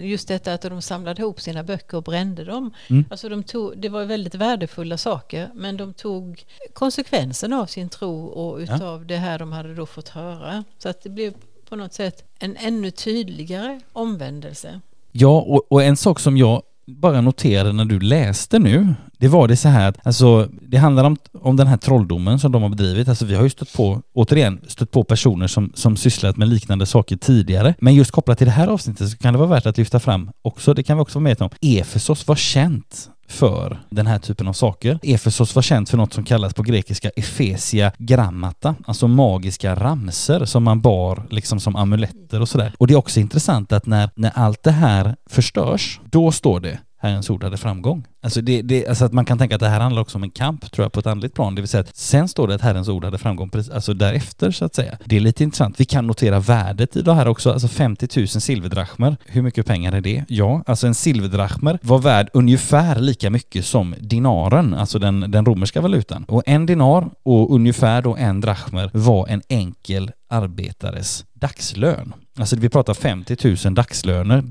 [0.01, 2.73] Just detta att de samlade ihop sina böcker och brände dem.
[2.89, 3.05] Mm.
[3.09, 8.25] Alltså de tog, det var väldigt värdefulla saker men de tog konsekvensen av sin tro
[8.25, 10.63] och utav det här de hade då fått höra.
[10.77, 11.33] Så att det blev
[11.69, 14.81] på något sätt en ännu tydligare omvändelse.
[15.11, 19.47] Ja, och, och en sak som jag bara noterade när du läste nu, det var
[19.47, 22.69] det så här att alltså, det handlar om, om den här trolldomen som de har
[22.69, 23.07] bedrivit.
[23.07, 26.85] Alltså vi har ju stött på, återigen, stött på personer som, som sysslat med liknande
[26.85, 27.73] saker tidigare.
[27.79, 30.31] Men just kopplat till det här avsnittet så kan det vara värt att lyfta fram
[30.41, 31.49] också, det kan vi också vara med om.
[31.61, 34.99] Efesos var känt för den här typen av saker.
[35.03, 40.63] Efesos var känt för något som kallas på grekiska Efesia grammata, alltså magiska ramser som
[40.63, 42.73] man bar liksom som amuletter och sådär.
[42.77, 46.79] Och det är också intressant att när, när allt det här förstörs, då står det
[47.01, 48.07] Herrens ord hade framgång.
[48.23, 50.31] Alltså, det, det, alltså att man kan tänka att det här handlar också om en
[50.31, 51.55] kamp, tror jag, på ett andligt plan.
[51.55, 54.51] Det vill säga att sen står det att Herrens ord hade framgång, precis- alltså därefter
[54.51, 54.97] så att säga.
[55.05, 55.79] Det är lite intressant.
[55.79, 59.17] Vi kan notera värdet i det här också, alltså 50 000 silverdrachmer.
[59.25, 60.23] Hur mycket pengar är det?
[60.27, 65.81] Ja, alltså en silverdrachmer var värd ungefär lika mycket som dinaren, alltså den, den romerska
[65.81, 66.23] valutan.
[66.27, 72.13] Och en dinar och ungefär då en drachmer var en enkel arbetares dagslön.
[72.39, 74.43] Alltså vi pratar 50 000 dagslöner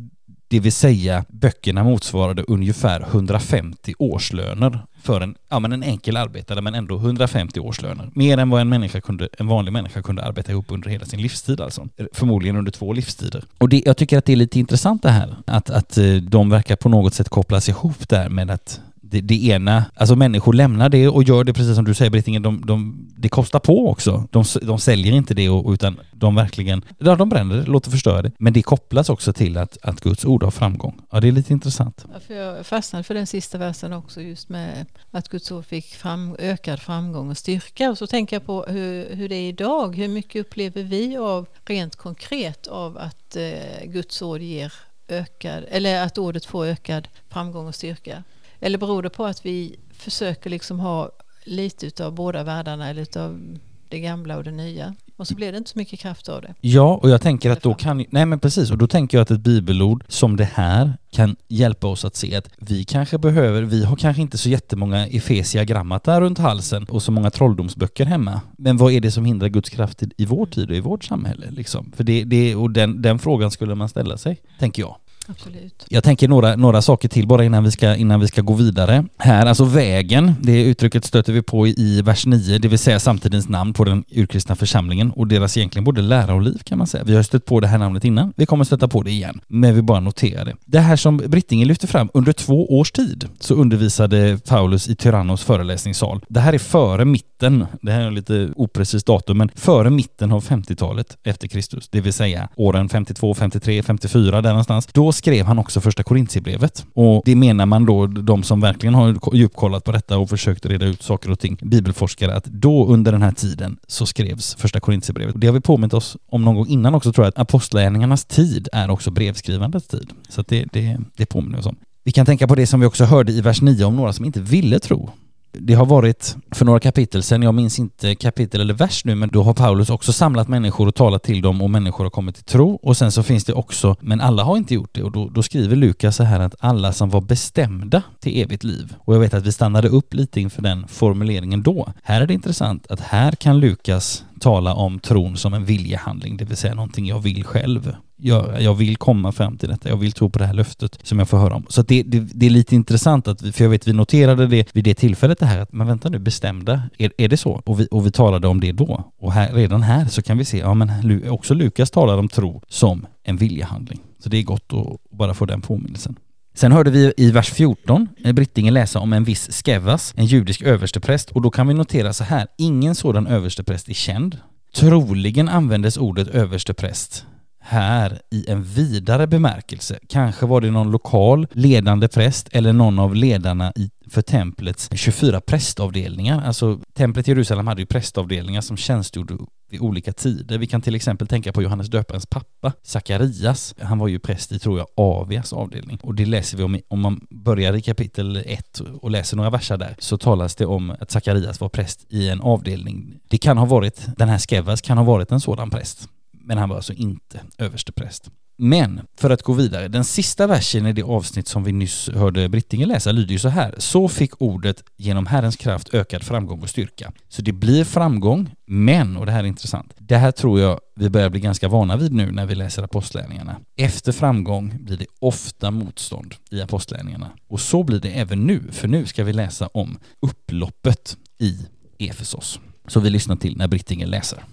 [0.51, 6.61] det vill säga böckerna motsvarade ungefär 150 årslöner för en, ja, men en enkel arbetare,
[6.61, 8.11] men ändå 150 årslöner.
[8.15, 11.23] Mer än vad en, människa kunde, en vanlig människa kunde arbeta ihop under hela sin
[11.23, 11.89] livstid alltså.
[12.13, 13.45] Förmodligen under två livstider.
[13.59, 16.51] Och det, jag tycker att det är lite intressant det här, att, att eh, de
[16.51, 20.89] verkar på något sätt kopplas ihop där med att det, det ena, alltså människor lämnar
[20.89, 24.29] det och gör det precis som du säger Brittingen, de, de, det kostar på också.
[24.31, 28.23] De, de säljer inte det och, utan de verkligen, ja de bränner det, låter förstöra
[28.23, 28.33] det.
[28.39, 31.01] Men det kopplas också till att, att Guds ord har framgång.
[31.11, 32.07] Ja det är lite intressant.
[32.13, 35.95] Ja, för jag fastnade för den sista versen också just med att Guds ord fick
[35.95, 37.91] fram, ökad framgång och styrka.
[37.91, 39.97] Och så tänker jag på hur, hur det är idag.
[39.97, 44.73] Hur mycket upplever vi av rent konkret av att eh, Guds ord ger
[45.09, 48.23] ökad, eller att ordet får ökad framgång och styrka?
[48.61, 51.11] Eller beror det på att vi försöker liksom ha
[51.45, 54.95] lite utav båda världarna eller utav det gamla och det nya?
[55.17, 56.55] Och så blir det inte så mycket kraft av det.
[56.61, 59.31] Ja, och jag tänker att då kan, nej men precis, och då tänker jag att
[59.31, 63.85] ett bibelord som det här kan hjälpa oss att se att vi kanske behöver, vi
[63.85, 68.41] har kanske inte så jättemånga Efesia grammata runt halsen och så många trolldomsböcker hemma.
[68.59, 71.05] Men vad är det som hindrar Guds kraft i, i vår tid och i vårt
[71.05, 71.93] samhälle liksom?
[71.97, 74.97] För det, det och den, den frågan skulle man ställa sig, tänker jag.
[75.29, 75.87] Absolut.
[75.89, 79.05] Jag tänker några, några saker till bara innan vi, ska, innan vi ska gå vidare.
[79.19, 83.01] Här, alltså vägen, det uttrycket stöter vi på i, i vers 9, det vill säga
[83.01, 86.87] samtidens namn på den urkristna församlingen och deras egentligen både lära och liv kan man
[86.87, 87.05] säga.
[87.05, 89.75] Vi har stött på det här namnet innan, vi kommer stöta på det igen, men
[89.75, 90.57] vi bara noterar det.
[90.65, 95.43] Det här som Brittinge lyfter fram, under två års tid så undervisade Paulus i Tyrannos
[95.43, 96.25] föreläsningssal.
[96.29, 100.45] Det här är före mitten, det här är lite oprecist datum, men före mitten av
[100.45, 104.87] 50-talet efter Kristus, det vill säga åren 52, 53, 54 där någonstans.
[104.87, 106.87] Då skrev han också första Korintierbrevet.
[106.95, 110.87] Och det menar man då, de som verkligen har djupkollat på detta och försökt reda
[110.87, 115.35] ut saker och ting, bibelforskare, att då under den här tiden så skrevs första Korintierbrevet.
[115.39, 118.69] Det har vi påmint oss om någon gång innan också tror jag, att apostlagärningarnas tid
[118.73, 120.11] är också brevskrivandets tid.
[120.29, 121.77] Så att det, det, det påminner vi oss om.
[122.05, 124.25] Vi kan tänka på det som vi också hörde i vers 9 om några som
[124.25, 125.11] inte ville tro.
[125.53, 129.29] Det har varit för några kapitel sedan, jag minns inte kapitel eller vers nu, men
[129.29, 132.45] då har Paulus också samlat människor och talat till dem och människor har kommit till
[132.45, 132.75] tro.
[132.83, 135.43] Och sen så finns det också, men alla har inte gjort det och då, då
[135.43, 138.95] skriver Lukas så här att alla som var bestämda till evigt liv.
[138.99, 141.93] Och jag vet att vi stannade upp lite inför den formuleringen då.
[142.03, 146.45] Här är det intressant att här kan Lukas tala om tron som en viljehandling, det
[146.45, 147.93] vill säga någonting jag vill själv.
[148.23, 151.19] Jag, jag vill komma fram till detta, jag vill tro på det här löftet som
[151.19, 151.67] jag får höra om.
[151.69, 154.67] Så det, det, det, är lite intressant att vi, för jag vet vi noterade det
[154.73, 157.63] vid det tillfället det här att, men vänta nu, bestämda, är, är det så?
[157.67, 159.13] Och vi, och vi talade om det då.
[159.19, 162.63] Och här, redan här så kan vi se, ja men också Lukas talar om tro
[162.69, 164.01] som en viljehandling.
[164.19, 166.17] Så det är gott att bara få den påminnelsen.
[166.55, 170.63] Sen hörde vi i vers 14 eh, Brittingen läsa om en viss Skevas, en judisk
[170.63, 174.39] överstepräst, och då kan vi notera så här, ingen sådan överstepräst är känd.
[174.75, 177.27] Troligen användes ordet överstepräst
[177.61, 179.99] här i en vidare bemärkelse.
[180.09, 185.41] Kanske var det någon lokal ledande präst eller någon av ledarna i, för templets 24
[185.41, 186.43] prästavdelningar.
[186.47, 189.39] Alltså templet i Jerusalem hade ju prästavdelningar som tjänstgjorde
[189.71, 190.59] vid olika tider.
[190.59, 193.75] Vi kan till exempel tänka på Johannes döparens pappa, Sakarias.
[193.81, 195.99] Han var ju präst i, tror jag, Avias avdelning.
[196.03, 199.77] Och det läser vi om, om man börjar i kapitel 1 och läser några verser
[199.77, 203.21] där, så talas det om att Sakarias var präst i en avdelning.
[203.29, 206.09] Det kan ha varit, den här Skevas kan ha varit en sådan präst
[206.51, 208.31] men han var alltså inte överstepräst.
[208.59, 212.49] Men för att gå vidare, den sista versen i det avsnitt som vi nyss hörde
[212.49, 213.75] Brittinge läsa lyder ju så här.
[213.79, 217.13] Så fick ordet genom Herrens kraft ökad framgång och styrka.
[217.29, 221.11] Så det blir framgång, men, och det här är intressant, det här tror jag vi
[221.11, 223.57] börjar bli ganska vana vid nu när vi läser apostlärningarna.
[223.77, 227.31] Efter framgång blir det ofta motstånd i apostlärningarna.
[227.49, 231.67] Och så blir det även nu, för nu ska vi läsa om upploppet i
[231.99, 232.61] Efesos.
[232.87, 234.45] Så vi lyssnar till när Brittinge läser.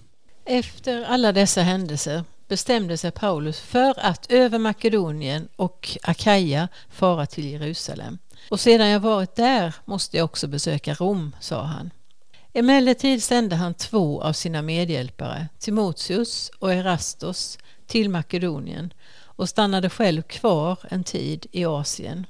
[0.49, 7.51] Efter alla dessa händelser bestämde sig Paulus för att över Makedonien och Akaja fara till
[7.51, 8.17] Jerusalem.
[8.49, 11.89] Och sedan jag varit där måste jag också besöka Rom, sa han.
[12.53, 17.57] Emellertid sände han två av sina medhjälpare, Timoteus och Erastos,
[17.88, 22.25] till Makedonien och stannade själv kvar en tid i Asien.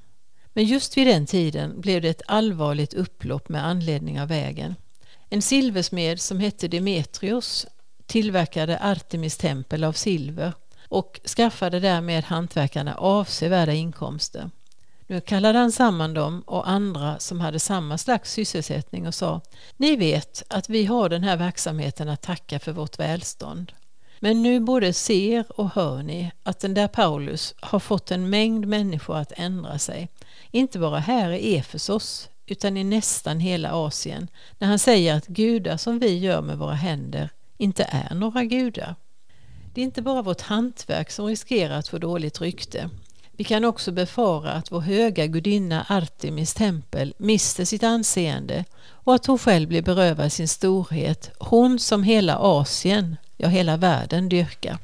[0.54, 4.76] Men just vid den tiden blev det ett allvarligt upplopp med anledning av vägen.
[5.30, 7.68] En silversmed som hette Demetrios
[8.08, 10.54] tillverkade Artemis tempel av silver
[10.90, 14.50] och skaffade därmed hantverkarna avsevärda inkomster.
[15.08, 19.42] Nu kallade han samman dem och andra som hade samma slags sysselsättning och sa
[19.78, 23.72] Ni vet att vi har den här verksamheten att tacka för vårt välstånd.
[24.20, 28.68] Men nu både ser och hör ni att den där Paulus har fått en mängd
[28.68, 30.10] människor att ändra sig.
[30.52, 35.78] Inte bara här i Efesos utan i nästan hela Asien när han säger att gudar
[35.78, 38.96] som vi gör med våra händer inte är några gudar.
[39.74, 42.90] Det är inte bara vårt hantverk som riskerar att få dåligt rykte.
[43.32, 49.26] Vi kan också befara att vår höga gudinna Artemis tempel mister sitt anseende och att
[49.26, 54.78] hon själv blir berövad sin storhet, hon som hela Asien, ja hela världen dyrkar.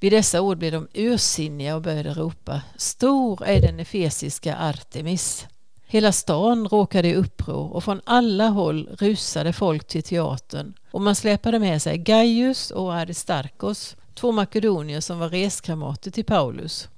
[0.00, 5.46] Vid dessa ord blev de ursinniga och började ropa Stor är den efesiska Artemis.
[5.86, 11.14] Hela stan råkade i uppror och från alla håll rusade folk till teatern och man
[11.14, 16.88] släpade med sig Gaius och Aristarkos, två makedonier som var reskamrater till Paulus.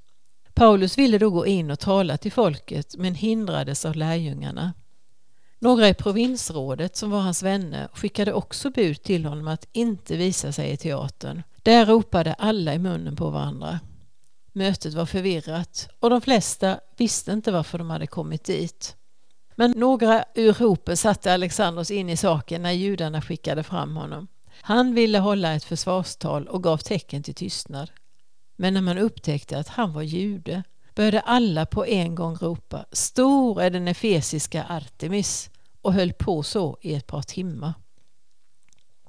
[0.54, 4.72] Paulus ville då gå in och tala till folket men hindrades av lärjungarna.
[5.58, 10.52] Några i provinsrådet som var hans vänner skickade också bud till honom att inte visa
[10.52, 11.42] sig i teatern.
[11.62, 13.80] Där ropade alla i munnen på varandra.
[14.52, 18.96] Mötet var förvirrat och de flesta visste inte varför de hade kommit dit.
[19.58, 24.28] Men några ur hopen satte Alexandros in i saken när judarna skickade fram honom.
[24.50, 27.90] Han ville hålla ett försvarstal och gav tecken till tystnad.
[28.56, 30.62] Men när man upptäckte att han var jude
[30.94, 35.50] började alla på en gång ropa Stor är den efesiska Artemis
[35.82, 37.74] och höll på så i ett par timmar.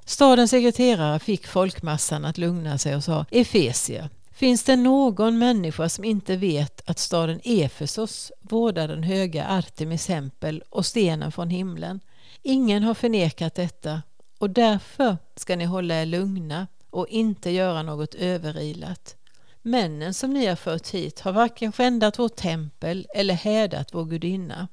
[0.04, 4.08] Stadens sekreterare fick folkmassan att lugna sig och sa Efesia,
[4.40, 10.62] Finns det någon människa som inte vet att staden Efesos vårdar den höga Artemis tempel
[10.70, 12.00] och stenen från himlen?
[12.42, 14.02] Ingen har förnekat detta
[14.38, 19.16] och därför ska ni hålla er lugna och inte göra något överilat.
[19.62, 24.68] Männen som ni har fört hit har varken skändat vårt tempel eller hädat vår gudinna.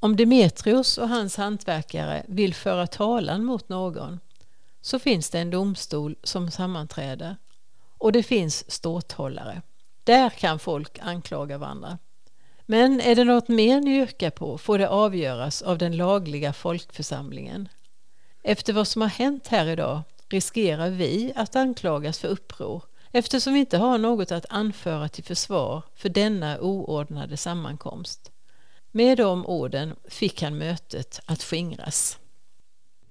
[0.00, 4.20] Om Demetrios och hans hantverkare vill föra talan mot någon
[4.80, 7.36] så finns det en domstol som sammanträder
[8.04, 9.62] och det finns ståthållare.
[10.04, 11.98] Där kan folk anklaga varandra.
[12.66, 17.68] Men är det något mer ni yrkar på får det avgöras av den lagliga folkförsamlingen.
[18.42, 23.60] Efter vad som har hänt här idag riskerar vi att anklagas för uppror eftersom vi
[23.60, 28.30] inte har något att anföra till försvar för denna oordnade sammankomst.
[28.92, 32.18] Med de orden fick han mötet att skingras.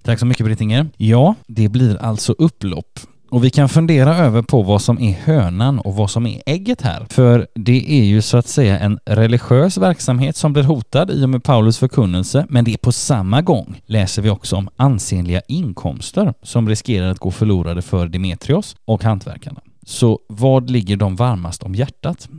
[0.01, 0.89] Tack så mycket Brittinger.
[0.97, 2.99] Ja, det blir alltså upplopp.
[3.33, 6.81] Och vi kan fundera över på vad som är hönan och vad som är ägget
[6.81, 7.05] här.
[7.09, 11.29] För det är ju så att säga en religiös verksamhet som blir hotad i och
[11.29, 16.33] med Paulus förkunnelse, men det är på samma gång läser vi också om ansenliga inkomster
[16.43, 19.61] som riskerar att gå förlorade för Demetrios och hantverkarna.
[19.85, 22.29] Så vad ligger dem varmast om hjärtat?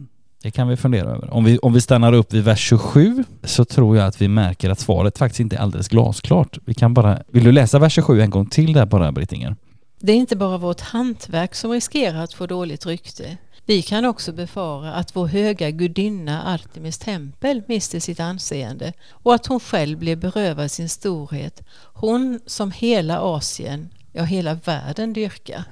[0.43, 1.35] Det kan vi fundera över.
[1.35, 4.71] Om vi, om vi stannar upp vid vers 27 så tror jag att vi märker
[4.71, 6.59] att svaret faktiskt inte är alldeles glasklart.
[6.65, 7.19] Vi kan bara...
[7.29, 9.57] Vill du läsa vers 27 en gång till där bara, Brittinger?
[10.07, 13.37] Det är inte bara vårt hantverk som riskerar att få dåligt rykte.
[13.65, 19.47] Vi kan också befara att vår höga gudinna Artemis tempel mister sitt anseende och att
[19.47, 21.63] hon själv blir berövad sin storhet.
[21.95, 25.65] Hon som hela Asien, ja hela världen dyrkar.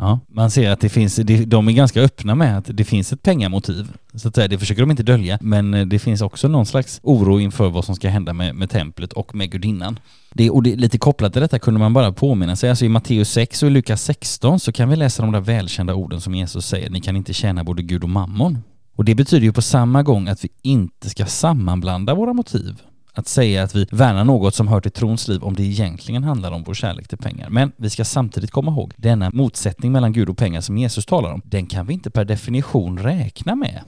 [0.00, 3.22] Ja, man ser att det finns, de är ganska öppna med att det finns ett
[3.22, 3.92] pengamotiv.
[4.14, 7.00] Så att säga, det försöker de inte dölja, men eh, det finns också någon slags
[7.02, 9.98] oro inför vad som ska hända med, med templet och med gudinnan.
[10.32, 13.30] Det, och det, lite kopplat till detta kunde man bara påminna sig, alltså i Matteus
[13.30, 16.66] 6 och i Lukas 16 så kan vi läsa de där välkända orden som Jesus
[16.66, 18.58] säger, ni kan inte tjäna både Gud och mammon.
[18.96, 22.82] Och det betyder ju på samma gång att vi inte ska sammanblanda våra motiv
[23.12, 26.52] att säga att vi värnar något som hör till trons liv om det egentligen handlar
[26.52, 27.50] om vår kärlek till pengar.
[27.50, 31.32] Men vi ska samtidigt komma ihåg denna motsättning mellan Gud och pengar som Jesus talar
[31.32, 31.42] om.
[31.44, 33.80] Den kan vi inte per definition räkna med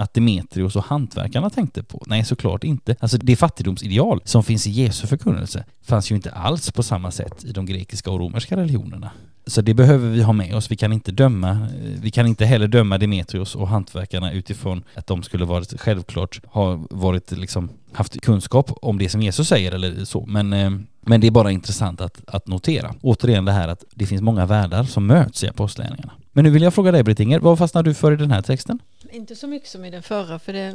[0.00, 2.02] att Demetrios och hantverkarna tänkte på.
[2.06, 2.96] Nej, såklart inte.
[3.00, 7.44] Alltså det fattigdomsideal som finns i Jesu förkunnelse fanns ju inte alls på samma sätt
[7.44, 9.10] i de grekiska och romerska religionerna.
[9.46, 10.70] Så det behöver vi ha med oss.
[10.70, 11.58] Vi kan inte döma, eh,
[12.00, 16.80] vi kan inte heller döma Demetrios och hantverkarna utifrån att de skulle varit självklart ha
[16.90, 20.26] varit liksom haft kunskap om det som Jesus säger eller så.
[20.26, 22.94] Men, eh, men det är bara intressant att, att notera.
[23.02, 26.12] Återigen det här att det finns många världar som möts i apostlärningarna.
[26.32, 28.78] Men nu vill jag fråga dig Britt-Inger, vad fastnar du för i den här texten?
[29.12, 30.74] Inte så mycket som i den förra, för det,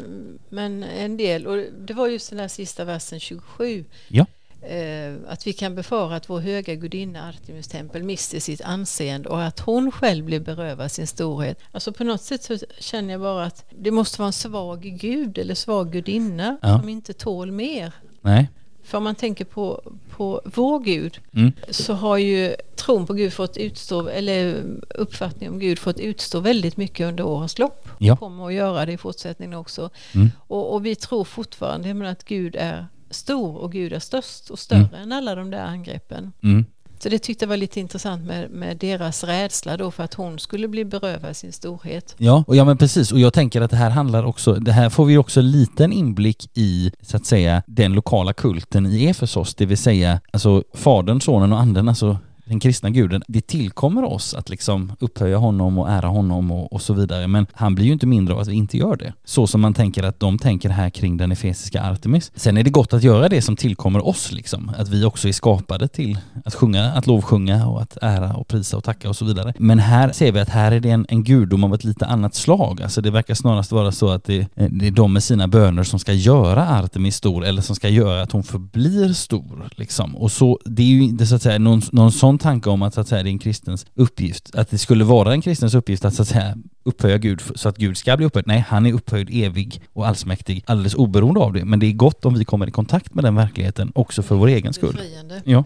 [0.49, 1.47] men en del.
[1.47, 3.85] Och det var just den här sista versen 27.
[4.07, 4.25] Ja.
[4.61, 9.43] Eh, att vi kan befara att vår höga gudinna Artemis tempel mister sitt anseende och
[9.43, 11.59] att hon själv blir berövad sin storhet.
[11.71, 15.37] Alltså på något sätt så känner jag bara att det måste vara en svag gud
[15.37, 16.79] eller svag gudinna ja.
[16.79, 17.93] som inte tål mer.
[18.21, 18.49] Nej.
[18.85, 21.51] För om man tänker på, på vår Gud mm.
[21.69, 26.77] så har ju tron på Gud fått utstå, eller uppfattningen om Gud fått utstå väldigt
[26.77, 27.89] mycket under årens lopp.
[27.97, 28.15] Ja.
[28.15, 29.89] Kommer att göra det i fortsättningen också.
[30.15, 30.31] Mm.
[30.37, 34.79] Och, och, vi tror fortfarande att Gud är stor och Gud är störst och större
[34.79, 35.01] mm.
[35.01, 36.31] än alla de där angreppen.
[36.43, 36.65] Mm.
[36.99, 40.39] Så det tyckte jag var lite intressant med, med deras rädsla då för att hon
[40.39, 42.15] skulle bli berövad sin storhet.
[42.17, 43.11] Ja, och ja men precis.
[43.11, 45.93] Och jag tänker att det här handlar också, det här får vi också en liten
[45.93, 51.21] inblick i, så att säga, den lokala kulten i Efesos, det vill säga alltså Fadern,
[51.21, 55.89] Sonen och Anden, alltså den kristna guden, det tillkommer oss att liksom upphöja honom och
[55.89, 57.27] ära honom och, och, så vidare.
[57.27, 59.13] Men han blir ju inte mindre av att vi inte gör det.
[59.25, 62.31] Så som man tänker att de tänker här kring den efesiska Artemis.
[62.35, 64.71] Sen är det gott att göra det som tillkommer oss liksom.
[64.77, 68.77] Att vi också är skapade till att sjunga, att lovsjunga och att ära och prisa
[68.77, 69.53] och tacka och så vidare.
[69.57, 72.35] Men här ser vi att här är det en, en gudom av ett lite annat
[72.35, 72.81] slag.
[72.81, 75.83] Alltså det verkar snarast vara så att det, eh, det är de med sina böner
[75.83, 79.69] som ska göra Artemis stor eller som ska göra att hon förblir stor.
[79.75, 80.15] Liksom.
[80.15, 82.81] Och så, det är ju inte så att säga någon, någon sån sån tanke om
[82.81, 85.75] att, så att säga, det är en kristens uppgift, att det skulle vara en kristens
[85.75, 88.47] uppgift att, så att säga, upphöja Gud så att Gud ska bli upphöjd.
[88.47, 91.65] Nej, han är upphöjd, evig och allsmäktig, alldeles oberoende av det.
[91.65, 94.47] Men det är gott om vi kommer i kontakt med den verkligheten också för vår
[94.47, 94.99] egen skull.
[95.43, 95.63] Ja.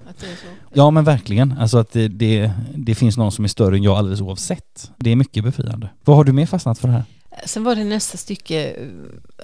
[0.74, 1.56] ja, men verkligen.
[1.60, 4.92] Alltså att det, det, det finns någon som är större än jag alldeles oavsett.
[4.98, 5.90] Det är mycket befriande.
[6.06, 7.04] Vad har du mer fastnat för här?
[7.46, 8.88] Sen var det nästa stycke eh,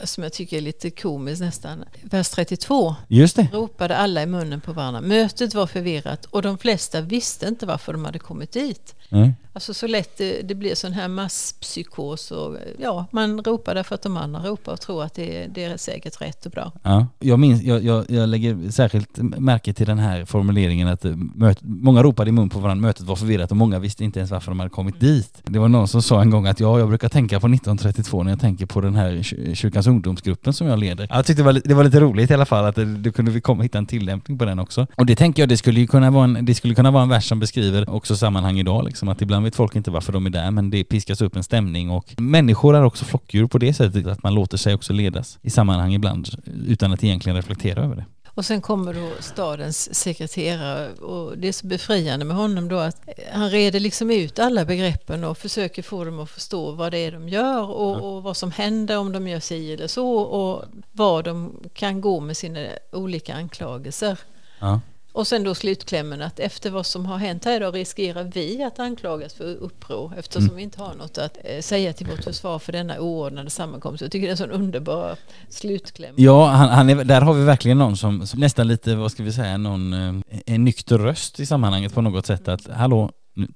[0.04, 1.84] som jag tycker är lite komiskt nästan.
[2.02, 2.96] Vers 32.
[3.08, 3.48] Just det.
[3.54, 5.02] Ropade alla i munnen på varandra.
[5.02, 8.96] Mötet var förvirrat och de flesta visste inte varför de hade kommit dit.
[9.10, 9.34] Mm.
[9.54, 14.02] Alltså så lätt det, det blir sån här masspsykos och ja, man ropar därför att
[14.02, 16.72] de andra ropar och tror att det, det är säkert rätt och bra.
[16.84, 21.04] Ja, jag, minns, jag, jag, jag lägger särskilt märke till den här formuleringen att
[21.36, 24.32] möt, många ropade i mun på varandra, mötet var förvirrat och många visste inte ens
[24.32, 25.42] varför de hade kommit dit.
[25.44, 28.32] Det var någon som sa en gång att ja, jag brukar tänka på 1932 när
[28.32, 29.24] jag tänker på den här
[29.54, 31.08] kyrkans ungdomsgruppen som jag leder.
[31.10, 33.32] Jag tyckte det var, det var lite roligt i alla fall att det, det kunde
[33.32, 34.88] vi komma hitta en tillämpning på den också.
[34.96, 37.10] Och det tänker jag, det skulle ju kunna vara en, det skulle kunna vara en
[37.10, 40.30] vers som beskriver också sammanhang idag liksom, att ibland vet folk inte varför de är
[40.30, 44.08] där men det piskas upp en stämning och människor är också flockdjur på det sättet
[44.08, 46.30] att man låter sig också ledas i sammanhang ibland
[46.68, 48.06] utan att egentligen reflektera över det.
[48.36, 53.10] Och sen kommer då stadens sekreterare och det är så befriande med honom då att
[53.34, 57.12] han reder liksom ut alla begreppen och försöker få dem att förstå vad det är
[57.12, 61.26] de gör och, och vad som händer om de gör si eller så och vad
[61.26, 64.20] de kan gå med sina olika anklagelser.
[64.60, 64.80] Ja.
[65.16, 68.80] Och sen då slutklämmen att efter vad som har hänt här idag riskerar vi att
[68.80, 70.56] anklagas för uppror eftersom mm.
[70.56, 74.02] vi inte har något att eh, säga till vårt försvar för denna oordnade sammankomst.
[74.02, 75.18] Jag tycker det är en sån underbar
[75.50, 76.16] slutkläm.
[76.18, 79.24] Ja, han, han är, där har vi verkligen någon som, som, nästan lite, vad ska
[79.24, 83.12] vi säga, någon, eh, en nykter röst i sammanhanget på något sätt att hallå,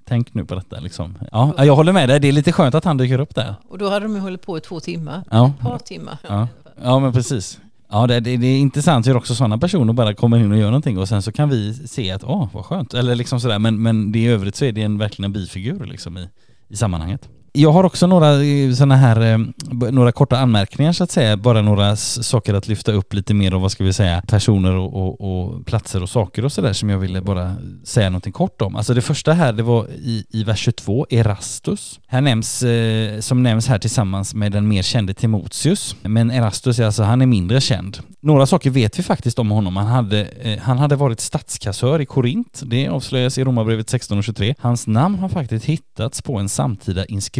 [0.06, 1.18] tänk nu på detta liksom.
[1.32, 2.20] Ja, jag håller med dig.
[2.20, 3.56] Det är lite skönt att han dyker upp där.
[3.70, 5.24] Och då hade de ju hållit på i två timmar.
[5.32, 5.48] Ja.
[5.48, 6.18] Ett par timmar.
[6.28, 6.48] Ja,
[6.84, 7.60] ja men precis.
[7.92, 10.66] Ja, det, det, det, är intressant hur också sådana personer bara kommer in och gör
[10.66, 12.94] någonting och sen så kan vi se att åh, vad skönt.
[12.94, 15.86] Eller liksom sådär, men, men det i övrigt så är det en, verkligen en bifigur
[15.86, 16.30] liksom i,
[16.68, 17.30] i sammanhanget.
[17.54, 21.38] Jag har också några eh, såna sådana här, eh, några korta anmärkningar så att säga,
[21.38, 24.94] bara några saker att lyfta upp lite mer och vad ska vi säga, personer och,
[24.94, 28.76] och, och platser och saker och sådär som jag ville bara säga någonting kort om.
[28.76, 32.00] Alltså det första här, det var i, i vers 22, Erastus.
[32.08, 35.96] Här nämns, eh, som nämns här tillsammans med den mer kände Timotius.
[36.02, 38.00] Men Erastus, alltså han är mindre känd.
[38.22, 39.78] Några saker vet vi faktiskt om honom.
[39.78, 42.62] Han hade, eh, han hade varit statskassör i Korint.
[42.66, 44.56] Det avslöjas i Romarbrevet 16 och 23.
[44.60, 47.39] Hans namn har faktiskt hittats på en samtida inskription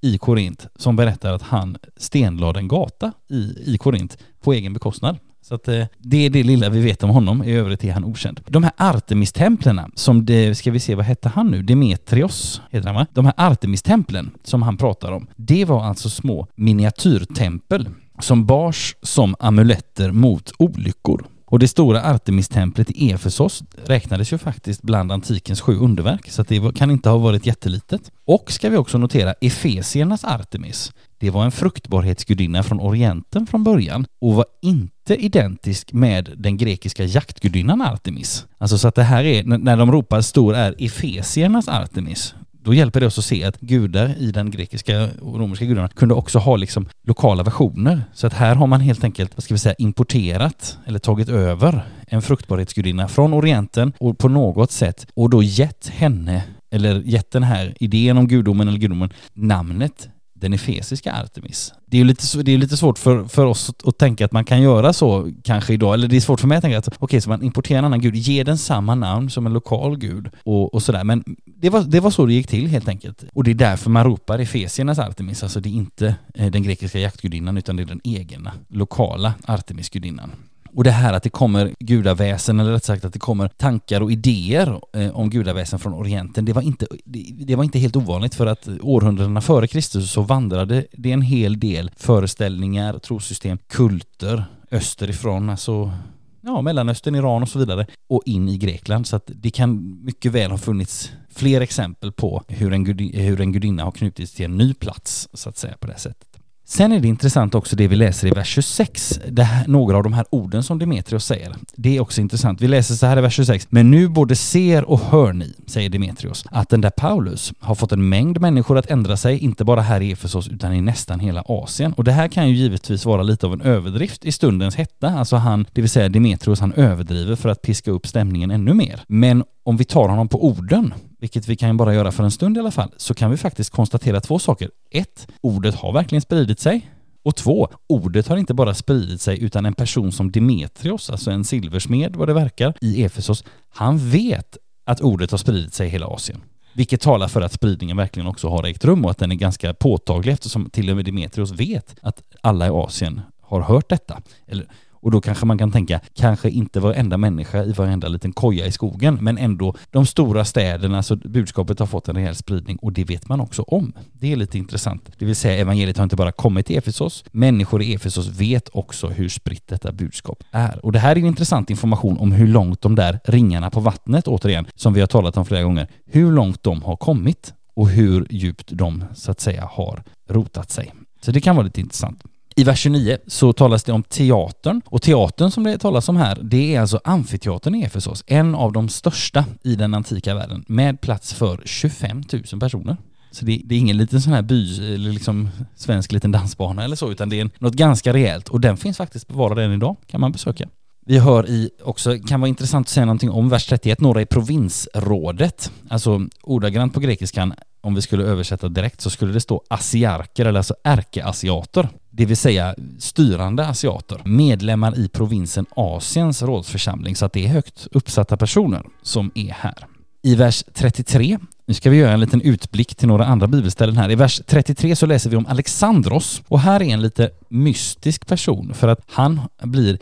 [0.00, 5.18] i Korint som berättar att han stenlade en gata i, i Korint på egen bekostnad.
[5.42, 8.04] Så att eh, det är det lilla vi vet om honom, i övrigt är han
[8.04, 8.40] okänd.
[8.46, 11.62] De här Artemistemplen som det, ska vi se, vad hette han nu?
[11.62, 13.06] Demetrios heter han va?
[13.12, 17.88] De här Artemistemplen som han pratar om, det var alltså små miniatyrtempel
[18.18, 21.26] som bars som amuletter mot olyckor.
[21.50, 26.74] Och det stora Artemistemplet i Efesos räknades ju faktiskt bland antikens sju underverk, så det
[26.74, 28.10] kan inte ha varit jättelitet.
[28.24, 30.92] Och ska vi också notera Efesiernas Artemis.
[31.18, 37.04] Det var en fruktbarhetsgudinna från Orienten från början och var inte identisk med den grekiska
[37.04, 38.46] jaktgudinnan Artemis.
[38.58, 43.00] Alltså så att det här är, när de ropar stor är Efesiernas Artemis, då hjälper
[43.00, 46.56] det oss att se att gudar i den grekiska och romerska gudarna kunde också ha
[46.56, 48.04] liksom lokala versioner.
[48.12, 51.86] Så att här har man helt enkelt, vad ska vi säga, importerat eller tagit över
[52.06, 57.42] en fruktbarhetsgudinna från Orienten och på något sätt och då gett henne eller gett den
[57.42, 60.08] här idén om gudomen eller gudomen namnet
[60.40, 61.72] den efesiska Artemis.
[61.86, 64.32] Det är ju lite, det är lite svårt för, för oss att, att, tänka att
[64.32, 66.88] man kan göra så kanske idag, eller det är svårt för mig att tänka att
[66.88, 69.98] okej, okay, så man importerar en annan gud, ger den samma namn som en lokal
[69.98, 71.04] gud och, och sådär.
[71.04, 73.24] Men det var, det var så det gick till helt enkelt.
[73.32, 76.98] Och det är därför man ropar Efesiernas Artemis, alltså det är inte eh, den grekiska
[76.98, 80.30] jaktgudinnan utan det är den egna, lokala Artemisgudinnan.
[80.74, 84.12] Och det här att det kommer gudaväsen, eller rätt sagt att det kommer tankar och
[84.12, 88.34] idéer eh, om gudaväsen från Orienten, det var, inte, det, det, var inte helt ovanligt
[88.34, 95.50] för att århundradena före Kristus så vandrade det en hel del föreställningar, trosystem, kulter österifrån,
[95.50, 95.92] alltså
[96.40, 99.06] ja, Mellanöstern, Iran och så vidare och in i Grekland.
[99.06, 103.40] Så att det kan mycket väl ha funnits fler exempel på hur en, gudi, hur
[103.40, 106.29] en gudinna har knutits till en ny plats så att säga på det sättet.
[106.72, 110.12] Sen är det intressant också det vi läser i vers 26, här, några av de
[110.12, 111.54] här orden som Demetrios säger.
[111.76, 112.60] Det är också intressant.
[112.60, 113.66] Vi läser så här i vers 26.
[113.70, 117.92] Men nu både ser och hör ni, säger Demetrios, att den där Paulus har fått
[117.92, 121.44] en mängd människor att ändra sig, inte bara här i Efesos utan i nästan hela
[121.46, 121.92] Asien.
[121.92, 125.08] Och det här kan ju givetvis vara lite av en överdrift i stundens hetta.
[125.08, 129.00] Alltså han, det vill säga Demetrios, han överdriver för att piska upp stämningen ännu mer.
[129.06, 132.56] Men om vi tar honom på orden vilket vi kan bara göra för en stund
[132.56, 134.70] i alla fall, så kan vi faktiskt konstatera två saker.
[134.90, 136.90] Ett, ordet har verkligen spridit sig.
[137.22, 141.44] Och två, ordet har inte bara spridit sig utan en person som Demetrios, alltså en
[141.44, 144.56] silversmed vad det verkar, i Efesos, han vet
[144.86, 146.42] att ordet har spridit sig i hela Asien.
[146.72, 149.74] Vilket talar för att spridningen verkligen också har ägt rum och att den är ganska
[149.74, 154.22] påtaglig eftersom till och med Demetrios vet att alla i Asien har hört detta.
[154.46, 154.66] Eller
[155.00, 158.72] och då kanske man kan tänka, kanske inte varenda människa i varenda liten koja i
[158.72, 163.04] skogen, men ändå de stora städerna, så budskapet har fått en rejäl spridning och det
[163.04, 163.92] vet man också om.
[164.12, 165.10] Det är lite intressant.
[165.18, 169.08] Det vill säga, evangeliet har inte bara kommit till Efesos, människor i Efesos vet också
[169.08, 170.84] hur spritt detta budskap är.
[170.84, 174.66] Och det här är intressant information om hur långt de där ringarna på vattnet, återigen,
[174.74, 178.68] som vi har talat om flera gånger, hur långt de har kommit och hur djupt
[178.72, 180.92] de så att säga har rotat sig.
[181.20, 182.22] Så det kan vara lite intressant.
[182.56, 184.82] I vers 29 så talas det om teatern.
[184.86, 188.72] Och teatern som det talas om här det är alltså amfiteatern i Efesos, en av
[188.72, 192.22] de största i den antika världen med plats för 25
[192.52, 192.96] 000 personer.
[193.30, 196.96] Så det, det, är ingen liten sån här by, eller liksom svensk liten dansbana eller
[196.96, 198.48] så, utan det är något ganska rejält.
[198.48, 200.68] Och den finns faktiskt bevarad än idag, kan man besöka.
[201.06, 204.26] Vi hör i också, kan vara intressant att säga någonting om vers 31, några i
[204.26, 210.46] provinsrådet, alltså ordagrant på grekiskan, om vi skulle översätta direkt så skulle det stå asiarker
[210.46, 217.32] eller alltså ärkeasiater det vill säga styrande asiater, medlemmar i provinsen Asiens rådsförsamling, så att
[217.32, 219.86] det är högt uppsatta personer som är här.
[220.22, 224.10] I vers 33, nu ska vi göra en liten utblick till några andra bibelställen här.
[224.10, 228.74] I vers 33 så läser vi om Alexandros och här är en lite mystisk person
[228.74, 229.98] för att han blir,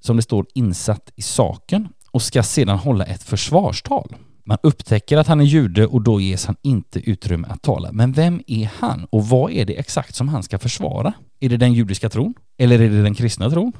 [0.00, 4.16] som det står, insatt i saken och ska sedan hålla ett försvarstal.
[4.46, 7.92] Man upptäcker att han är jude och då ges han inte utrymme att tala.
[7.92, 11.12] Men vem är han och vad är det exakt som han ska försvara?
[11.44, 12.34] Är det den judiska tron?
[12.58, 13.72] Eller är det den kristna tron?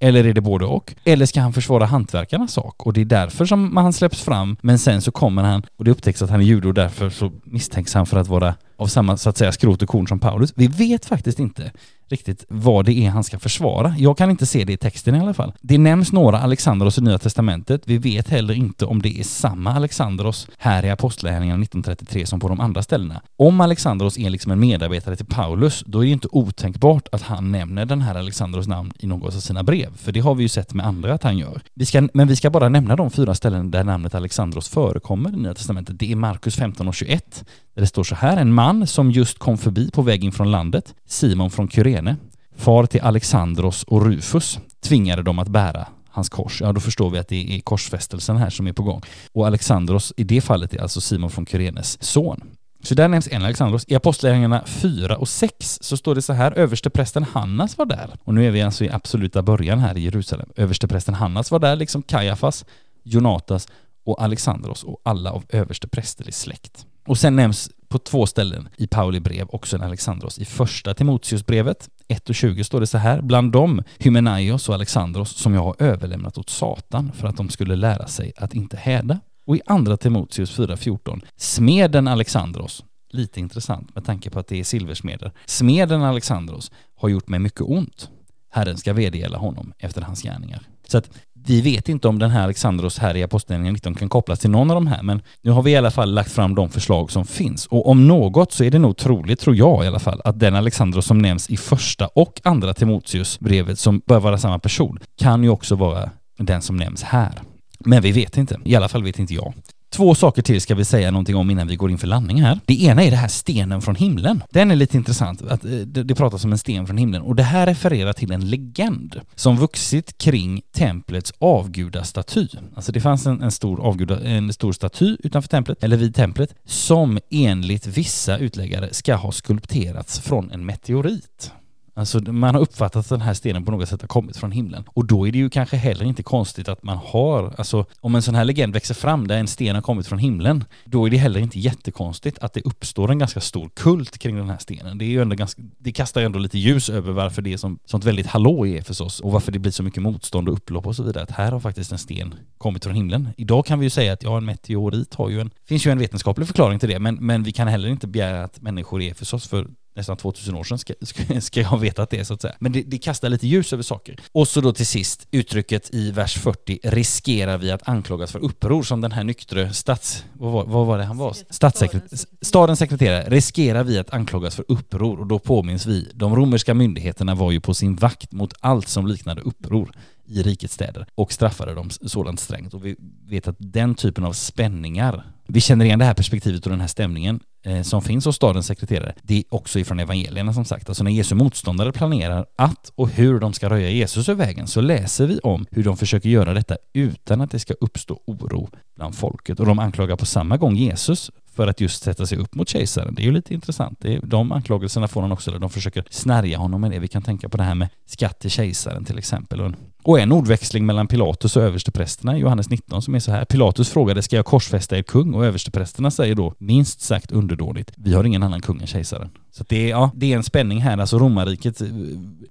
[0.00, 0.94] Eller är det både och?
[1.04, 2.86] Eller ska han försvara hantverkarnas sak?
[2.86, 5.90] Och det är därför som han släpps fram, men sen så kommer han och det
[5.90, 9.16] upptäcks att han är jude och därför så misstänks han för att vara av samma,
[9.16, 10.52] så att säga, skrot och korn som Paulus.
[10.56, 11.72] Vi vet faktiskt inte
[12.12, 13.94] riktigt vad det är han ska försvara.
[13.98, 15.52] Jag kan inte se det i texten i alla fall.
[15.60, 17.82] Det nämns några Alexandros i Nya Testamentet.
[17.84, 22.48] Vi vet heller inte om det är samma Alexandros här i Apostlagärningarna 1933 som på
[22.48, 23.22] de andra ställena.
[23.36, 27.52] Om Alexandros är liksom en medarbetare till Paulus, då är det inte otänkbart att han
[27.52, 29.96] nämner den här Alexandros namn i något av sina brev.
[29.96, 31.60] För det har vi ju sett med andra att han gör.
[31.74, 35.36] Vi ska, men vi ska bara nämna de fyra ställen där namnet Alexandros förekommer i
[35.36, 35.98] Nya Testamentet.
[35.98, 38.36] Det är Markus 15 och 21, där det står så här.
[38.36, 42.16] En man som just kom förbi på väg in från landet, Simon från Kyrene,
[42.56, 46.60] far till Alexandros och Rufus, tvingade dem att bära hans kors.
[46.60, 49.02] Ja, då förstår vi att det är korsfästelsen här som är på gång.
[49.32, 52.40] Och Alexandros i det fallet är alltså Simon från Kyrenes son.
[52.82, 53.84] Så där nämns en Alexandros.
[53.88, 58.10] I Apostlagärningarna 4 och 6 så står det så här, översteprästen Hannas var där.
[58.24, 60.48] Och nu är vi alltså i absoluta början här i Jerusalem.
[60.56, 62.64] Översteprästen Hannas var där, liksom Kajafas,
[63.02, 63.68] Jonatas
[64.04, 66.86] och Alexandros och alla av översteprästerlig släkt.
[67.06, 70.38] Och sen nämns på två ställen i Pauli brev också en Alexandros.
[70.38, 75.36] I första Timoteusbrevet 1 och 20 står det så här, bland dem Hymenaios och Alexandros
[75.36, 79.20] som jag har överlämnat åt Satan för att de skulle lära sig att inte häda.
[79.46, 84.64] Och i andra Timoteus 4.14, smeden Alexandros, lite intressant med tanke på att det är
[84.64, 88.10] silversmeder, smeden Alexandros har gjort mig mycket ont.
[88.50, 90.62] Herren ska vedergälla honom efter hans gärningar.
[90.88, 91.10] Så att
[91.46, 94.70] vi vet inte om den här Alexandros här i Apostlagärningarna 19 kan kopplas till någon
[94.70, 97.24] av de här, men nu har vi i alla fall lagt fram de förslag som
[97.24, 97.66] finns.
[97.66, 100.54] Och om något så är det nog troligt, tror jag i alla fall, att den
[100.54, 105.42] Alexandros som nämns i första och andra Timoteus brevet som bör vara samma person, kan
[105.42, 107.42] ju också vara den som nämns här.
[107.78, 108.60] Men vi vet inte.
[108.64, 109.54] I alla fall vet inte jag.
[109.92, 112.60] Två saker till ska vi säga någonting om innan vi går in för landning här.
[112.66, 114.42] Det ena är det här stenen från himlen.
[114.50, 117.42] Den är lite intressant, att eh, det pratas om en sten från himlen och det
[117.42, 122.48] här refererar till en legend som vuxit kring templets avgudastaty.
[122.74, 126.54] Alltså det fanns en, en, stor, avguda, en stor staty utanför templet, eller vid templet,
[126.64, 131.52] som enligt vissa utläggare ska ha skulpterats från en meteorit.
[131.94, 134.84] Alltså man har uppfattat att den här stenen på något sätt har kommit från himlen.
[134.88, 138.22] Och då är det ju kanske heller inte konstigt att man har, alltså om en
[138.22, 141.16] sån här legend växer fram där en sten har kommit från himlen, då är det
[141.16, 144.98] heller inte jättekonstigt att det uppstår en ganska stor kult kring den här stenen.
[144.98, 147.56] Det är ju ändå ganska, det kastar ju ändå lite ljus över varför det är
[147.56, 150.86] som, sånt väldigt hallå i Efesos och varför det blir så mycket motstånd och upplopp
[150.86, 151.22] och så vidare.
[151.22, 153.28] Att här har faktiskt en sten kommit från himlen.
[153.36, 155.98] Idag kan vi ju säga att ja, en meteorit har ju en, finns ju en
[155.98, 159.48] vetenskaplig förklaring till det, men, men vi kan heller inte begära att människor i Efesos
[159.48, 162.54] för nästan 2000 år sedan ska, ska, ska jag ha vetat det så att säga.
[162.58, 164.20] Men det, det, kastar lite ljus över saker.
[164.32, 168.82] Och så då till sist uttrycket i vers 40, riskerar vi att anklagas för uppror
[168.82, 170.24] som den här nyktre stats...
[170.32, 171.36] Vad var, vad var det han var?
[171.50, 172.26] Statssekreterare.
[172.40, 173.24] Stadens sekreterare.
[173.28, 177.60] Riskerar vi att anklagas för uppror och då påminns vi, de romerska myndigheterna var ju
[177.60, 179.92] på sin vakt mot allt som liknade uppror
[180.26, 182.74] i rikets städer och straffade dem sådant strängt.
[182.74, 182.96] Och vi
[183.28, 186.88] vet att den typen av spänningar, vi känner igen det här perspektivet och den här
[186.88, 190.88] stämningen Eh, som finns hos stadens sekreterare, det är också ifrån evangelierna som sagt.
[190.88, 194.80] Alltså när Jesu motståndare planerar att och hur de ska röja Jesus ur vägen så
[194.80, 199.14] läser vi om hur de försöker göra detta utan att det ska uppstå oro bland
[199.14, 199.60] folket.
[199.60, 203.14] Och de anklagar på samma gång Jesus för att just sätta sig upp mot kejsaren.
[203.14, 203.98] Det är ju lite intressant.
[204.00, 206.98] Det är, de anklagelserna får han också, där de försöker snärja honom med det.
[206.98, 209.60] Vi kan tänka på det här med skatt till kejsaren till exempel.
[209.60, 213.30] Och en, och en ordväxling mellan Pilatus och översteprästerna i Johannes 19 som är så
[213.30, 213.44] här.
[213.44, 215.34] Pilatus frågade, ska jag korsfästa er kung?
[215.34, 217.92] Och översteprästerna säger då, minst sagt underdådigt.
[217.96, 219.30] vi har ingen annan kung än kejsaren.
[219.54, 220.98] Så det är, ja, det är en spänning här.
[220.98, 221.88] Alltså romarriket eh,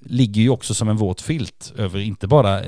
[0.02, 2.68] ligger ju också som en våt filt över, inte bara, eh,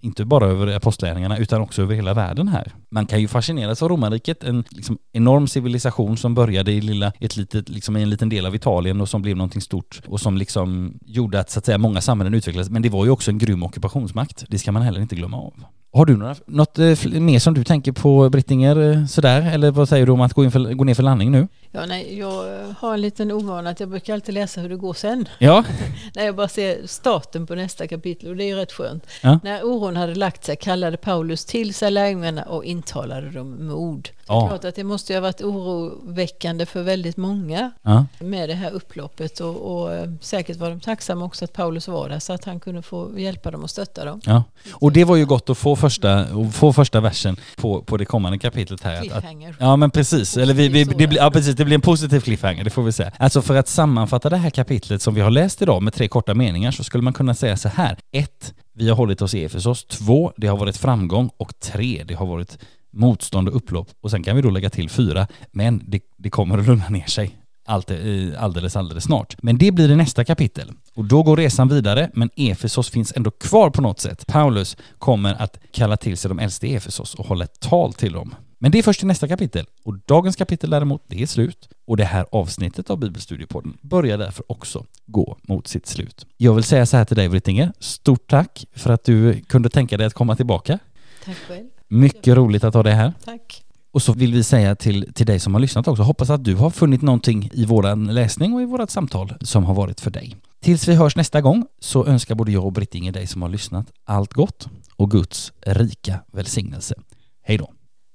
[0.00, 2.72] inte bara över apostlärningarna utan också över hela världen här.
[2.90, 7.36] Man kan ju fascineras av romarriket, en liksom enorm civilisation som började i, lilla, ett
[7.36, 10.36] litet, liksom i en liten del av Italien och som blev någonting stort och som
[10.36, 12.70] liksom gjorde att, så att säga, många samhällen utvecklades.
[12.70, 14.44] Men det var ju också en grym ockupation ockupationsmakt.
[14.48, 15.52] Det ska man heller inte glömma av.
[15.92, 19.42] Har du några, något eh, mer som du tänker på Brittinger eh, sådär?
[19.54, 21.48] Eller vad säger du om att gå, in för, gå ner för landning nu?
[21.72, 24.94] Ja, nej, jag har en liten ovana att jag brukar alltid läsa hur det går
[24.94, 25.28] sen.
[25.38, 25.64] Ja.
[26.14, 29.06] När jag bara ser starten på nästa kapitel och det är ju rätt skönt.
[29.22, 29.38] Ja.
[29.42, 34.02] När oron hade lagt sig kallade Paulus till sig lärjungarna och intalade dem med ord.
[34.02, 34.48] Det är Ja.
[34.48, 38.06] klart att det måste ju ha varit oroväckande för väldigt många Ja.
[38.18, 42.08] med det här upploppet och, och eh, säkert var de tacksamma också att Paulus var
[42.08, 44.20] där så att han kunde få hjälpa dem och stötta dem.
[44.24, 48.04] Ja, och det var ju gott att få första, få första versen på, på det
[48.04, 49.00] kommande kapitlet här.
[49.00, 49.24] Att, att,
[49.58, 52.70] ja men precis, eller vi, vi, det, ja, precis det blir en positiv cliffhanger, det
[52.70, 53.12] får vi säga.
[53.18, 56.34] Alltså för att sammanfatta det här kapitlet som vi har läst idag med tre korta
[56.34, 57.98] meningar så skulle man kunna säga så här.
[58.12, 58.54] 1.
[58.74, 59.84] Vi har hållit oss i Efesos.
[59.84, 60.32] 2.
[60.36, 61.30] Det har varit framgång.
[61.36, 62.04] Och 3.
[62.08, 62.58] Det har varit
[62.92, 63.88] motstånd och upplopp.
[64.00, 65.26] Och sen kan vi då lägga till 4.
[65.52, 67.36] Men det, det kommer att lugna ner sig
[67.68, 69.36] eh, alldeles, alldeles snart.
[69.42, 70.72] Men det blir det nästa kapitel.
[70.94, 74.26] Och då går resan vidare, men Efesos finns ändå kvar på något sätt.
[74.26, 78.12] Paulus kommer att kalla till sig de äldste i Efesos och hålla ett tal till
[78.12, 78.34] dem.
[78.62, 79.66] Men det är först i nästa kapitel.
[79.84, 81.68] Och dagens kapitel däremot, det är slut.
[81.86, 86.26] Och det här avsnittet av Bibelstudiepodden börjar därför också gå mot sitt slut.
[86.36, 89.96] Jag vill säga så här till dig Brittinger, stort tack för att du kunde tänka
[89.96, 90.78] dig att komma tillbaka.
[91.24, 91.66] Tack själv.
[91.88, 93.12] Mycket roligt att ha dig här.
[93.24, 93.64] Tack.
[93.90, 96.54] Och så vill vi säga till, till dig som har lyssnat också, hoppas att du
[96.54, 100.36] har funnit någonting i våran läsning och i vårat samtal som har varit för dig.
[100.60, 103.86] Tills vi hörs nästa gång så önskar både jag och Brittinger dig som har lyssnat
[104.04, 106.94] allt gott och Guds rika välsignelse.
[107.42, 107.72] Hej då!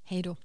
[0.07, 0.35] Hej då!